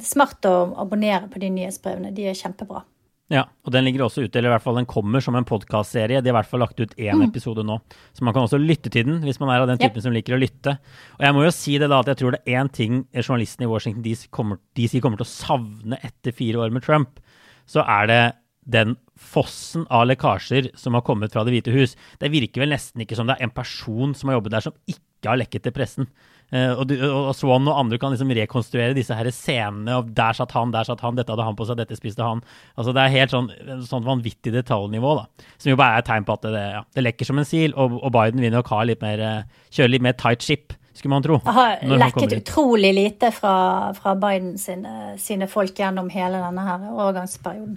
smart 0.04 0.44
å 0.48 0.74
abonnere 0.80 1.28
på 1.32 1.40
de 1.42 1.50
nyhetsbrevene. 1.54 2.14
De 2.16 2.28
er 2.28 2.38
kjempebra. 2.38 2.84
Ja, 3.28 3.42
og 3.60 3.74
den 3.74 3.84
ligger 3.84 4.06
også 4.06 4.22
ute, 4.24 4.38
eller 4.38 4.48
i 4.48 4.52
hvert 4.54 4.64
fall 4.64 4.78
den 4.78 4.86
kommer 4.88 5.20
som 5.20 5.36
en 5.36 5.44
podkastserie. 5.44 6.22
De 6.24 6.30
har 6.30 6.32
i 6.32 6.36
hvert 6.38 6.48
fall 6.48 6.62
lagt 6.64 6.78
ut 6.80 6.94
én 6.96 7.20
episode 7.26 7.60
nå, 7.60 7.76
så 8.16 8.24
man 8.24 8.32
kan 8.32 8.46
også 8.46 8.56
lytte 8.56 8.88
til 8.88 9.04
den 9.04 9.18
hvis 9.26 9.36
man 9.42 9.52
er 9.52 9.60
av 9.60 9.68
den 9.68 9.76
Yep. 9.76 9.90
typen 9.90 10.06
som 10.06 10.14
liker 10.16 10.32
å 10.32 10.40
lytte. 10.40 10.78
Og 11.18 11.26
jeg 11.26 11.36
må 11.36 11.42
jo 11.44 11.52
si 11.52 11.76
det 11.76 11.90
da, 11.92 11.98
at 12.00 12.08
jeg 12.08 12.22
tror 12.22 12.32
det 12.32 12.40
er 12.46 12.62
én 12.62 12.72
ting 12.72 13.02
journalistene 13.12 13.68
i 13.68 13.70
Washington 13.70 14.02
DC 14.06 14.30
kommer, 14.32 14.56
DC 14.78 15.02
kommer 15.04 15.20
til 15.20 15.28
å 15.28 15.34
savne 15.34 16.00
etter 16.00 16.32
fire 16.32 16.64
år 16.64 16.72
med 16.72 16.86
Trump, 16.88 17.20
så 17.68 17.84
er 17.84 18.08
det 18.08 18.22
den 18.68 18.96
fossen 19.18 19.84
av 19.92 20.06
lekkasjer 20.08 20.70
som 20.76 20.96
har 20.96 21.04
kommet 21.04 21.32
fra 21.32 21.44
Det 21.44 21.52
hvite 21.52 21.72
hus. 21.72 21.96
Det 22.20 22.32
virker 22.32 22.64
vel 22.64 22.72
nesten 22.72 23.04
ikke 23.04 23.16
som 23.16 23.28
det 23.28 23.36
er 23.36 23.44
en 23.44 23.52
person 23.52 24.14
som 24.16 24.28
har 24.28 24.38
jobbet 24.38 24.56
der 24.56 24.64
som 24.70 24.76
ikke 24.88 25.04
har 25.26 25.38
lekket 25.40 25.64
til 25.66 25.74
pressen. 25.74 26.06
Uh, 26.48 26.78
og, 26.78 26.86
du, 26.88 26.94
og 27.04 27.34
Swan 27.36 27.66
og 27.68 27.76
andre 27.76 27.98
kan 28.00 28.14
liksom 28.14 28.30
rekonstruere 28.32 28.94
disse 28.96 29.12
her 29.12 29.28
scenene. 29.34 29.98
og 29.98 30.14
Der 30.16 30.36
satt 30.36 30.54
han, 30.56 30.72
der 30.72 30.86
satt 30.88 31.02
han, 31.04 31.18
dette 31.18 31.34
hadde 31.34 31.44
han 31.44 31.58
på 31.58 31.66
seg, 31.68 31.76
dette 31.80 31.98
spiste 31.98 32.24
han. 32.24 32.40
Altså 32.78 32.94
Det 32.96 33.04
er 33.04 33.16
helt 33.18 33.34
sånn, 33.34 33.50
sånn 33.88 34.06
vanvittig 34.06 34.54
detaljnivå, 34.54 35.14
da. 35.18 35.48
Som 35.58 35.74
jo 35.74 35.80
bare 35.80 35.98
er 35.98 36.04
et 36.04 36.08
tegn 36.08 36.28
på 36.28 36.38
at 36.38 36.48
det, 36.48 36.64
ja, 36.78 36.82
det 36.96 37.04
lekker 37.04 37.28
som 37.28 37.42
en 37.42 37.48
sil. 37.48 37.76
Og, 37.76 37.98
og 38.00 38.14
Biden 38.16 38.40
vil 38.44 38.54
nok 38.54 38.72
ha 38.72 38.82
litt 38.88 39.04
mer, 39.04 39.20
eh, 39.20 39.68
kjøre 39.76 39.92
litt 39.92 40.06
mer 40.08 40.16
tight 40.20 40.46
ship, 40.46 40.72
skulle 40.96 41.18
man 41.18 41.26
tro. 41.26 41.42
Det 41.44 41.58
har 41.58 41.84
lekket 42.06 42.38
utrolig 42.40 42.94
lite 42.96 43.32
fra, 43.34 43.56
fra 43.98 44.16
Biden 44.18 44.56
sine, 44.58 45.18
sine 45.20 45.50
folk 45.50 45.76
gjennom 45.76 46.08
hele 46.14 46.40
denne 46.40 46.64
her 46.64 46.88
overgangsperioden. 46.94 47.76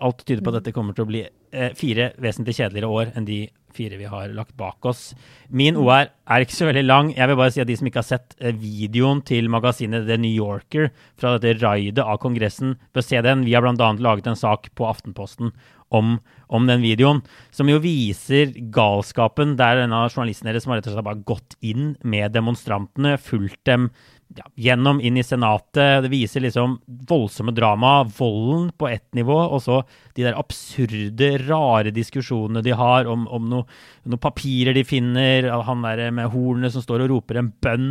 Alt 0.00 0.24
tyder 0.24 0.42
på 0.44 0.52
at 0.52 0.60
dette 0.60 0.74
kommer 0.74 0.96
til 0.96 1.04
å 1.04 1.10
bli 1.10 1.24
eh, 1.26 1.74
fire 1.76 2.12
vesentlig 2.22 2.56
kjedeligere 2.56 2.88
år 2.88 3.12
enn 3.16 3.26
de 3.28 3.42
fire 3.72 3.96
vi 3.96 4.08
har 4.08 4.32
lagt 4.36 4.54
bak 4.56 4.84
oss. 4.88 5.12
Min 5.48 5.78
OR 5.80 6.08
er 6.08 6.44
ikke 6.44 6.56
så 6.56 6.68
veldig 6.68 6.84
lang. 6.84 7.12
Jeg 7.16 7.28
vil 7.28 7.38
bare 7.40 7.52
si 7.54 7.62
at 7.62 7.68
de 7.68 7.76
som 7.78 7.88
ikke 7.88 8.02
har 8.02 8.08
sett 8.08 8.36
eh, 8.40 8.56
videoen 8.56 9.22
til 9.28 9.50
magasinet 9.52 10.06
The 10.08 10.18
New 10.20 10.32
Yorker 10.32 10.90
fra 11.20 11.36
dette 11.36 11.60
raidet 11.62 12.04
av 12.04 12.20
Kongressen, 12.22 12.76
bør 12.92 13.06
se 13.06 13.22
den. 13.24 13.46
Vi 13.48 13.56
har 13.56 13.64
bl.a. 13.64 13.92
laget 14.00 14.28
en 14.30 14.38
sak 14.38 14.70
på 14.78 14.88
Aftenposten 14.88 15.52
om, 15.92 16.16
om 16.48 16.68
den 16.68 16.80
videoen, 16.84 17.20
som 17.52 17.68
jo 17.68 17.80
viser 17.82 18.54
galskapen 18.72 19.58
der 19.60 19.82
denne 19.82 20.06
journalisten 20.08 20.48
deres 20.48 20.64
som 20.64 20.72
har 20.72 20.80
rett 20.80 20.88
og 20.88 20.96
slett 20.96 21.08
bare 21.10 21.26
gått 21.28 21.58
inn 21.60 21.92
med 22.00 22.32
demonstrantene, 22.32 23.18
fulgt 23.20 23.60
dem 23.68 23.90
ja, 24.36 24.46
gjennom 24.56 25.00
inn 25.04 25.16
i 25.20 25.24
Senatet. 25.26 26.02
Det 26.04 26.10
viser 26.12 26.44
liksom 26.44 26.78
voldsomme 27.08 27.54
drama, 27.56 28.02
volden 28.18 28.70
på 28.78 28.88
ett 28.88 29.08
nivå, 29.16 29.36
og 29.52 29.62
så 29.64 29.80
de 30.16 30.26
der 30.26 30.38
absurde, 30.38 31.32
rare 31.46 31.92
diskusjonene 31.94 32.62
de 32.64 32.74
har 32.76 33.08
om, 33.10 33.26
om 33.28 33.48
noe- 33.50 33.66
noen 34.04 34.22
papirer 34.22 34.76
de 34.76 34.84
finner, 34.88 35.50
han 35.66 35.84
der 35.84 36.10
med 36.14 36.32
hornene 36.32 36.70
som 36.72 36.84
står 36.84 37.04
og 37.04 37.12
roper 37.16 37.40
en 37.40 37.52
bønn. 37.62 37.90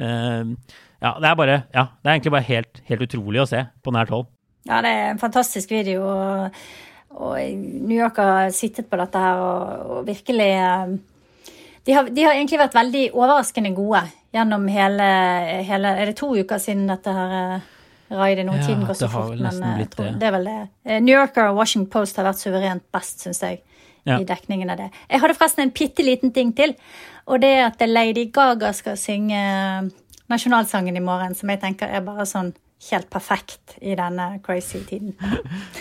Uh, 0.00 0.56
ja, 1.02 1.14
det 1.20 1.28
er 1.28 1.38
bare 1.38 1.56
Ja, 1.74 1.88
det 2.00 2.08
er 2.08 2.14
egentlig 2.16 2.34
bare 2.38 2.50
helt, 2.50 2.82
helt 2.88 3.06
utrolig 3.06 3.42
å 3.42 3.48
se 3.48 3.66
på 3.84 3.94
nært 3.94 4.12
hold. 4.14 4.28
Ja, 4.66 4.80
det 4.82 4.90
er 4.90 5.10
en 5.12 5.20
fantastisk 5.22 5.70
video. 5.70 6.02
Og, 6.10 6.56
og 7.16 7.36
New 7.56 7.96
York 7.96 8.16
har 8.18 8.50
sittet 8.54 8.88
på 8.90 8.98
dette 8.98 9.20
her 9.22 9.38
og, 9.40 9.92
og 9.98 10.08
virkelig 10.08 10.48
eh, 10.58 10.96
de 11.86 11.92
har, 11.94 12.08
de 12.10 12.24
har 12.26 12.34
egentlig 12.34 12.58
vært 12.60 12.74
veldig 12.76 13.04
overraskende 13.14 13.70
gode 13.76 14.02
gjennom 14.34 14.66
hele, 14.68 15.06
hele 15.68 15.92
Er 16.00 16.10
det 16.10 16.16
to 16.18 16.32
uker 16.36 16.58
siden 16.62 16.86
dette 16.90 17.12
her 17.14 17.34
eh, 17.38 17.68
raidet 18.16 18.46
nå? 18.48 18.56
Ja, 18.58 18.66
Tiden 18.66 18.84
går 18.88 18.98
så 18.98 19.08
fort, 19.12 19.36
men 19.38 19.46
eh, 19.46 19.68
jeg 19.70 19.78
blitt 19.80 19.94
tror, 19.94 20.08
det. 20.10 20.18
det 20.20 20.28
er 20.28 20.34
vel 20.36 20.48
det. 20.50 20.56
Eh, 20.84 21.00
New 21.04 21.14
Yorker 21.14 21.50
og 21.52 21.60
Washington 21.60 21.90
Post 21.94 22.18
har 22.20 22.26
vært 22.28 22.42
suverent 22.42 22.84
best, 22.94 23.22
syns 23.26 23.42
jeg, 23.46 23.62
Ja. 24.06 24.20
i 24.22 24.24
dekningen 24.26 24.70
av 24.70 24.76
det. 24.78 24.90
Jeg 25.10 25.18
hadde 25.22 25.34
forresten 25.34 25.64
en 25.64 25.72
bitte 25.74 26.04
liten 26.06 26.30
ting 26.34 26.52
til, 26.54 26.76
og 27.26 27.40
det 27.42 27.48
er 27.56 27.64
at 27.66 27.80
Lady 27.88 28.28
Gaga 28.30 28.72
skal 28.72 28.94
synge 29.00 29.34
eh, 29.38 29.88
nasjonalsangen 30.30 30.96
i 30.96 31.02
morgen, 31.02 31.34
som 31.34 31.50
jeg 31.50 31.60
tenker 31.62 31.90
er 31.90 32.04
bare 32.06 32.26
sånn 32.26 32.52
helt 32.90 33.08
perfekt 33.08 33.76
i 33.80 33.94
denne 33.96 34.26
crazy 34.44 34.82
tiden. 34.86 35.14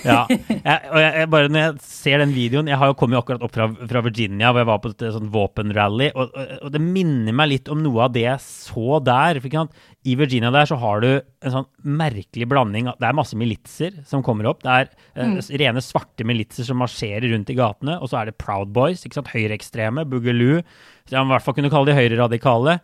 Ja, 0.06 0.26
jeg, 0.30 0.80
og 0.94 1.00
jeg, 1.02 1.28
bare 1.34 1.50
Når 1.50 1.62
jeg 1.64 1.78
ser 1.82 2.22
den 2.22 2.34
videoen 2.36 2.68
Jeg 2.70 2.78
har 2.78 2.92
jo 2.92 2.96
kommet 3.00 3.18
akkurat 3.18 3.42
opp 3.42 3.56
fra, 3.56 3.66
fra 3.74 4.02
Virginia, 4.06 4.52
hvor 4.52 4.62
jeg 4.62 4.70
var 4.70 4.82
på 4.84 4.92
et 4.94 5.06
sånn 5.16 5.32
våpenrally, 5.34 6.12
og, 6.14 6.36
og, 6.36 6.52
og 6.68 6.74
det 6.76 6.82
minner 6.84 7.34
meg 7.36 7.50
litt 7.50 7.72
om 7.74 7.82
noe 7.82 8.06
av 8.06 8.14
det 8.14 8.26
jeg 8.28 8.44
så 8.44 9.00
der. 9.04 9.40
I 9.42 10.16
Virginia 10.20 10.52
der 10.54 10.70
så 10.70 10.78
har 10.82 11.02
du 11.02 11.10
en 11.16 11.56
sånn 11.56 11.68
merkelig 11.98 12.48
blanding 12.52 12.92
Det 13.00 13.08
er 13.10 13.18
masse 13.18 13.38
militser 13.40 13.98
som 14.08 14.24
kommer 14.26 14.52
opp. 14.52 14.62
Det 14.64 14.76
er 14.76 14.92
eh, 15.18 15.40
rene 15.64 15.84
svarte 15.84 16.28
militser 16.28 16.68
som 16.68 16.80
marsjerer 16.82 17.28
rundt 17.34 17.50
i 17.50 17.58
gatene, 17.58 17.98
og 17.98 18.12
så 18.12 18.22
er 18.22 18.30
det 18.30 18.38
Proud 18.42 18.72
Boys, 18.76 19.04
ikke 19.06 19.20
sant? 19.20 19.34
høyreekstreme, 19.34 20.06
Boogaloo. 20.12 20.62
Så 21.06 21.18
jeg 21.18 21.26
i 21.26 21.34
hvert 21.34 21.46
fall 21.46 21.58
kunne 21.58 21.74
kalle 21.74 21.90
de 21.90 21.98
høyreradikale. 21.98 22.78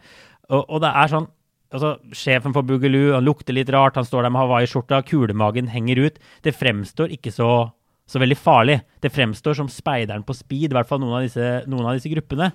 Og, 0.49 0.65
og 0.65 0.81
det 0.83 0.89
er 0.89 1.13
sånn 1.13 1.29
altså, 1.71 1.95
Sjefen 2.15 2.55
for 2.55 2.67
Boogaloo 2.67 3.15
han 3.15 3.25
lukter 3.25 3.55
litt 3.55 3.71
rart, 3.73 3.99
han 3.99 4.07
står 4.07 4.27
der 4.27 4.33
med 4.33 4.43
hawaiiskjorta, 4.43 5.01
kulemagen 5.07 5.71
henger 5.71 6.05
ut. 6.07 6.21
Det 6.45 6.55
fremstår 6.57 7.13
ikke 7.17 7.33
så, 7.35 7.49
så 8.09 8.21
veldig 8.21 8.37
farlig. 8.39 8.79
Det 9.03 9.13
fremstår 9.13 9.57
som 9.59 9.71
speideren 9.71 10.25
på 10.27 10.37
speed, 10.37 10.71
i 10.71 10.77
hvert 10.77 10.89
fall 10.89 11.03
noen 11.03 11.19
av 11.19 11.27
disse, 11.27 11.51
noen 11.71 11.91
av 11.91 11.99
disse 11.99 12.11
gruppene. 12.13 12.51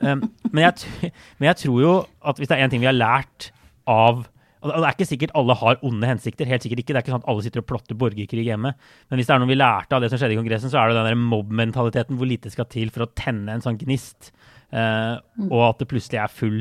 Um, 0.00 0.26
men, 0.48 0.66
jeg, 0.70 1.12
men 1.38 1.50
jeg 1.52 1.62
tror 1.66 1.80
jo 1.84 1.94
at 2.24 2.38
hvis 2.40 2.50
det 2.50 2.56
er 2.56 2.66
én 2.66 2.72
ting 2.72 2.82
vi 2.82 2.88
har 2.88 2.96
lært 2.96 3.50
av 3.90 4.26
og 4.60 4.68
det 4.68 4.84
er 4.84 4.92
ikke 4.92 5.08
sikkert 5.08 5.30
alle 5.40 5.54
har 5.56 5.78
onde 5.88 6.04
hensikter. 6.04 6.44
helt 6.44 6.60
sikkert 6.60 6.82
ikke. 6.82 6.92
Det 6.92 6.98
er 6.98 7.04
ikke 7.06 7.14
sånn 7.14 7.22
at 7.22 7.30
alle 7.32 7.44
sitter 7.46 7.62
og 7.62 7.68
plotter 7.70 7.96
borgerkrig 7.96 8.42
hjemme. 8.44 8.74
Men 9.08 9.16
hvis 9.16 9.30
det 9.30 9.32
er 9.32 9.40
noe 9.40 9.48
vi 9.48 9.56
lærte 9.56 9.96
av 9.96 10.04
det 10.04 10.10
som 10.12 10.20
skjedde 10.20 10.36
i 10.36 10.36
Kongressen, 10.36 10.68
så 10.68 10.82
er 10.82 10.90
det 10.90 10.98
den 10.98 11.08
der 11.08 11.22
mobb-mentaliteten 11.30 12.18
hvor 12.20 12.28
lite 12.28 12.52
skal 12.52 12.68
til 12.68 12.92
for 12.92 13.06
å 13.06 13.08
tenne 13.16 13.54
en 13.56 13.64
sånn 13.64 13.78
gnist. 13.80 14.34
Uh, 14.68 15.16
Og 15.48 15.64
at 15.70 15.80
det 15.80 15.88
plutselig 15.90 16.20
er 16.20 16.30
full 16.30 16.60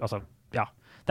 Altså, 0.00 0.22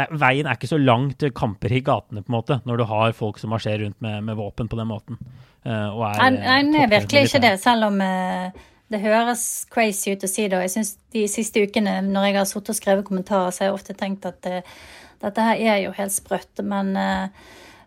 er, 0.04 0.14
veien 0.20 0.48
er 0.48 0.58
ikke 0.58 0.70
så 0.70 0.80
lang 0.82 1.10
til 1.20 1.34
kamper 1.36 1.74
i 1.74 1.82
gatene, 1.86 2.24
på 2.24 2.32
en 2.32 2.38
måte, 2.38 2.60
når 2.68 2.82
du 2.82 2.86
har 2.90 3.16
folk 3.18 3.40
som 3.42 3.54
marsjerer 3.54 3.86
rundt 3.86 4.00
med, 4.04 4.24
med 4.28 4.38
våpen 4.40 4.70
på 4.72 4.80
den 4.80 4.90
måten. 4.92 5.20
eh, 5.66 5.88
og 5.90 6.06
er, 6.10 6.22
Nei, 6.22 6.30
eh, 6.36 6.46
nei, 6.48 6.62
det 6.74 6.90
virkelig 6.94 7.26
ikke 7.30 7.44
det, 7.46 7.54
selv 7.64 7.90
om 7.90 8.02
eh, 8.04 8.64
det 8.94 9.02
høres 9.02 9.46
crazy 9.74 10.14
ut 10.14 10.26
å 10.28 10.32
si 10.32 10.48
det. 10.48 10.58
Og 10.60 10.66
jeg 10.66 10.76
synes 10.76 10.96
de 11.16 11.26
siste 11.32 11.64
ukene 11.64 11.98
når 12.06 12.30
jeg 12.30 12.38
har 12.40 12.50
sittet 12.50 12.74
og 12.76 12.80
skrevet 12.80 13.08
kommentarer, 13.08 13.52
så 13.56 13.64
har 13.64 13.72
jeg 13.72 13.80
ofte 13.80 13.98
tenkt 13.98 14.28
at 14.30 14.52
eh, 14.52 14.76
dette 15.24 15.48
her 15.48 15.62
er 15.74 15.84
jo 15.86 15.96
helt 15.96 16.14
sprøtt. 16.14 16.62
Men, 16.62 16.92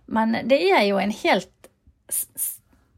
men 0.09 0.39
det 0.49 0.59
er 0.73 0.87
jo 0.89 0.97
en 0.99 1.13
helt 1.13 1.53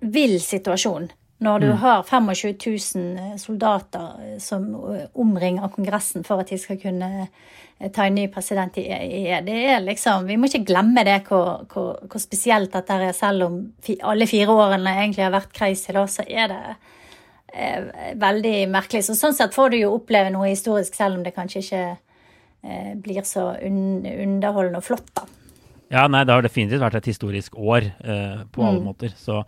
vill 0.00 0.38
situasjon. 0.40 1.10
Når 1.40 1.60
du 1.62 1.70
har 1.80 2.02
25 2.04 2.54
000 2.94 3.38
soldater 3.40 4.10
eh, 4.26 4.38
som 4.38 4.66
eh, 4.94 5.06
omringer 5.14 5.70
Kongressen 5.72 6.24
for 6.26 6.42
at 6.42 6.50
de 6.52 6.58
skal 6.60 6.76
kunne 6.82 7.08
eh, 7.80 7.88
ta 7.96 8.04
en 8.04 8.14
ny 8.18 8.26
president 8.28 8.76
i 8.76 8.84
i- 8.92 9.40
Det 9.46 9.56
er 9.72 9.80
liksom, 9.80 10.26
Vi 10.28 10.36
må 10.36 10.50
ikke 10.50 10.66
glemme 10.68 11.04
det 11.04 11.22
hvor, 11.28 11.64
hvor, 11.72 11.96
hvor 12.04 12.20
spesielt 12.20 12.72
dette 12.72 12.92
er. 12.92 13.12
Selv 13.16 13.46
om 13.46 13.72
alle 14.02 14.26
fire 14.28 14.48
årene 14.52 14.92
egentlig 14.98 15.24
har 15.24 15.32
vært 15.32 15.52
crazy, 15.56 15.92
da, 15.96 16.04
så 16.06 16.22
er 16.28 16.48
det 16.52 16.60
eh, 17.54 18.14
veldig 18.20 18.68
merkelig. 18.68 19.02
Så 19.08 19.16
sånn 19.16 19.34
sett 19.34 19.54
får 19.56 19.70
du 19.70 19.80
jo 19.80 19.94
oppleve 19.96 20.30
noe 20.30 20.52
historisk, 20.52 20.94
selv 20.94 21.16
om 21.16 21.24
det 21.24 21.32
kanskje 21.34 21.64
ikke 21.64 21.84
eh, 22.64 22.94
blir 23.00 23.22
så 23.24 23.54
un 23.64 24.04
underholdende 24.04 24.78
og 24.78 24.84
flott, 24.84 25.08
da. 25.16 25.24
Ja, 25.90 26.04
nei, 26.06 26.20
det 26.22 26.30
har 26.36 26.44
definitivt 26.46 26.80
vært 26.84 26.94
et 27.00 27.08
historisk 27.10 27.56
år 27.58 27.88
eh, 28.04 28.42
på 28.54 28.62
alle 28.62 28.78
måter. 28.84 29.10
Så. 29.18 29.40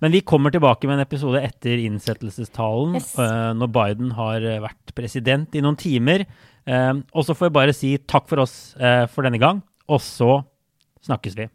Men 0.00 0.14
vi 0.14 0.22
kommer 0.24 0.50
tilbake 0.54 0.88
med 0.88 0.96
en 0.96 1.04
episode 1.04 1.42
etter 1.44 1.76
innsettelsestalen, 1.84 2.94
Yes. 2.96 3.10
eh, 3.20 3.50
når 3.60 3.68
Biden 3.74 4.14
har 4.16 4.40
eh, 4.40 4.60
vært 4.64 4.94
president 4.96 5.54
i 5.54 5.60
noen 5.60 5.76
timer. 5.76 6.24
Eh, 6.66 6.92
og 7.12 7.26
så 7.28 7.36
får 7.36 7.50
jeg 7.50 7.56
bare 7.58 7.76
si 7.76 7.92
takk 8.08 8.28
for 8.32 8.40
oss 8.46 8.74
eh, 8.80 9.04
for 9.12 9.28
denne 9.28 9.40
gang, 9.42 9.60
og 9.92 10.00
så 10.00 10.38
snakkes 11.04 11.36
vi. 11.36 11.48